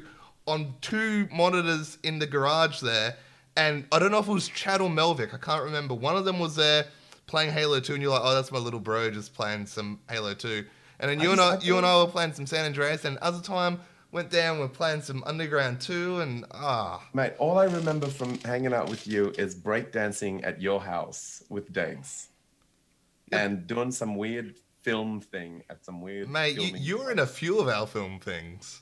[0.50, 3.16] on two monitors in the garage there.
[3.56, 5.34] And I don't know if it was Chad or Melvick.
[5.34, 5.94] I can't remember.
[5.94, 6.86] One of them was there
[7.26, 10.34] playing Halo 2, and you're like, "Oh, that's my little bro just playing some Halo
[10.34, 10.64] 2."
[10.98, 13.04] And then I you and I, I you and I were playing some San Andreas,
[13.04, 13.80] and other time
[14.12, 14.58] went down.
[14.58, 19.06] We're playing some Underground 2, and ah, Mate, all I remember from hanging out with
[19.06, 22.28] you is breakdancing at your house with Degs.
[23.32, 26.28] And doing some weird film thing at some weird.
[26.28, 28.80] mate, you, you were in a few of our film things.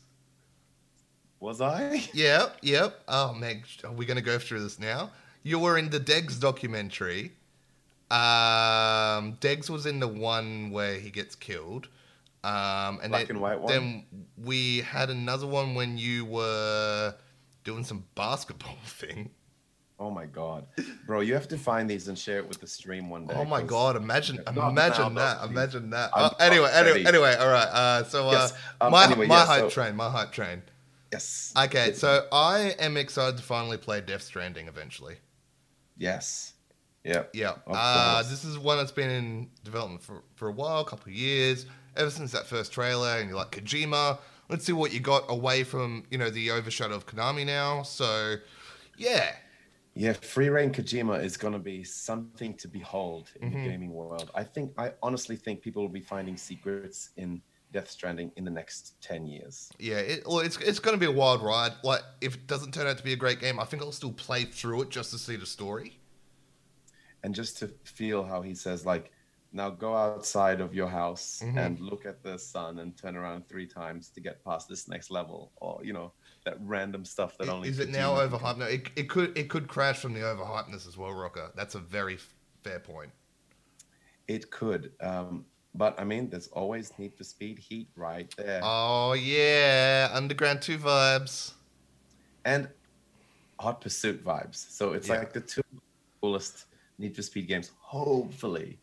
[1.40, 2.02] Was I?
[2.14, 3.00] Yep, yep.
[3.08, 5.10] Oh, Meg, are we going to go through this now?
[5.42, 7.32] You were in the Degs documentary.
[8.10, 11.88] Um, Degs was in the one where he gets killed.
[12.44, 13.72] Um, and Black then, and white one?
[13.72, 14.04] Then
[14.42, 17.14] we had another one when you were
[17.64, 19.30] doing some basketball thing.
[20.00, 20.64] Oh my god,
[21.08, 21.20] bro!
[21.20, 23.34] You have to find these and share it with the stream one day.
[23.36, 23.96] Oh my god!
[23.96, 25.40] Imagine, imagine that!
[25.40, 25.50] please.
[25.50, 26.10] Imagine that!
[26.14, 27.34] Oh, anyway, anyway, anyway.
[27.34, 27.66] All right.
[27.66, 30.62] Uh, so uh, Yes, um, my anyway, my yeah, hype so- train, my hype train.
[31.12, 31.52] Yes.
[31.56, 35.16] Okay, so I am excited to finally play Death Stranding eventually.
[35.96, 36.54] Yes.
[37.04, 37.24] Yeah.
[37.32, 37.54] Yeah.
[37.66, 41.16] Uh, this is one that's been in development for, for a while, a couple of
[41.16, 44.18] years, ever since that first trailer, and you're like, Kojima,
[44.50, 47.82] let's see what you got away from, you know, the overshadow of Konami now.
[47.82, 48.36] So,
[48.96, 49.32] yeah.
[49.94, 53.52] Yeah, Free Rein Kojima is going to be something to behold in Mhm.
[53.64, 54.30] the gaming world.
[54.34, 57.40] I think, I honestly think people will be finding secrets in
[57.72, 59.70] Death Stranding in the next 10 years.
[59.78, 61.72] Yeah, it, well, it's it's going to be a wild ride.
[61.84, 64.12] Like, if it doesn't turn out to be a great game, I think I'll still
[64.12, 65.98] play through it just to see the story.
[67.22, 69.10] And just to feel how he says, like,
[69.52, 71.56] now go outside of your house Mhm.
[71.58, 75.10] and look at the sun and turn around three times to get past this next
[75.10, 76.12] level, or, you know,
[76.44, 77.68] that random stuff that I- only.
[77.68, 78.58] Is it now overhyped?
[78.58, 81.50] No, it, it could it could crash from the overhypeness as well, Rocker.
[81.56, 82.18] That's a very
[82.62, 83.10] fair point.
[84.28, 84.92] It could.
[85.00, 88.60] Um, but I mean, there's always Need for Speed Heat right there.
[88.62, 90.10] Oh, yeah.
[90.12, 91.52] Underground 2 vibes.
[92.44, 92.68] and
[93.60, 94.56] Hot Pursuit vibes.
[94.70, 95.18] So it's Yeah.
[95.18, 95.62] like the two
[96.22, 96.66] coolest
[96.98, 97.72] Need for Speed games.
[97.80, 98.80] Hopefully,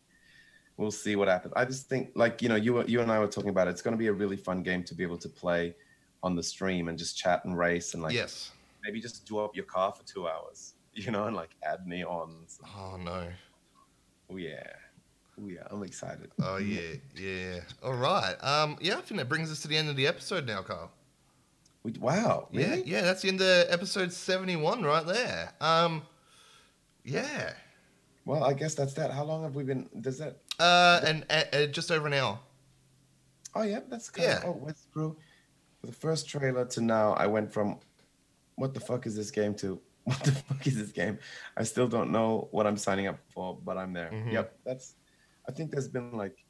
[0.76, 1.54] we'll see what happens.
[1.56, 3.70] I just think, like you know, you were- you and I were talking about it.
[3.70, 5.74] It's going to be a really fun game to be able to play
[6.22, 8.52] on the stream and just chat and race and like yes.
[8.82, 12.58] maybe just do up your car for two hours, you know, and like add neons.
[12.76, 13.32] Oh, no.
[14.30, 14.70] Oh yeah,
[15.40, 16.30] oh yeah, I'm excited.
[16.42, 17.60] Oh yeah, yeah.
[17.82, 18.34] All right.
[18.42, 20.90] Um, yeah, I think that brings us to the end of the episode now, Carl.
[21.82, 22.78] We, wow, really?
[22.78, 23.00] Yeah, yeah.
[23.02, 25.52] That's the end of episode seventy-one right there.
[25.60, 26.02] Um,
[27.04, 27.52] yeah.
[28.24, 29.12] Well, I guess that's that.
[29.12, 29.88] How long have we been?
[30.00, 30.38] Does that?
[30.58, 32.38] Uh, and uh, just over an hour.
[33.54, 34.38] Oh yeah, that's kind Yeah.
[34.38, 35.16] of, oh what's through
[35.82, 37.78] the first trailer to now I went from
[38.56, 41.18] what the fuck is this game to what the fuck is this game?
[41.56, 44.10] I still don't know what I'm signing up for, but I'm there.
[44.12, 44.32] Mhm.
[44.32, 44.94] Yep, that's
[45.48, 46.44] I think there's been like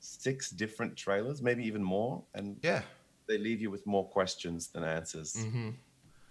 [0.00, 2.82] six different trailers, maybe even more, and Yeah.
[3.26, 5.70] they leave you with more questions than answers, hmm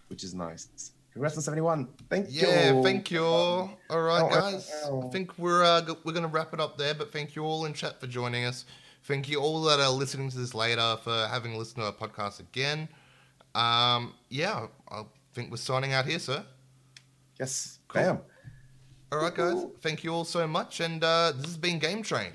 [0.09, 0.91] which is nice.
[1.11, 1.87] Congrats on 71.
[2.09, 2.47] Thank you.
[2.47, 2.81] Yeah.
[2.81, 3.23] Thank you.
[3.23, 4.71] All right, Oh, guys.
[4.85, 5.07] oh.
[5.07, 6.93] I think we're uh, we're gonna wrap it up there.
[6.93, 8.65] But thank you all in chat for joining us.
[9.03, 12.39] Thank you all that are listening to this later for having listened to our podcast
[12.39, 12.89] again.
[13.55, 15.03] Um, yeah, I
[15.33, 16.43] think we're signing out here, sir.
[17.39, 17.79] Yes.
[17.87, 18.01] Cool.
[18.01, 18.19] Bam.
[19.13, 19.67] All right, guys.
[19.81, 22.31] Thank you all so much, and uh, this has been Game Train.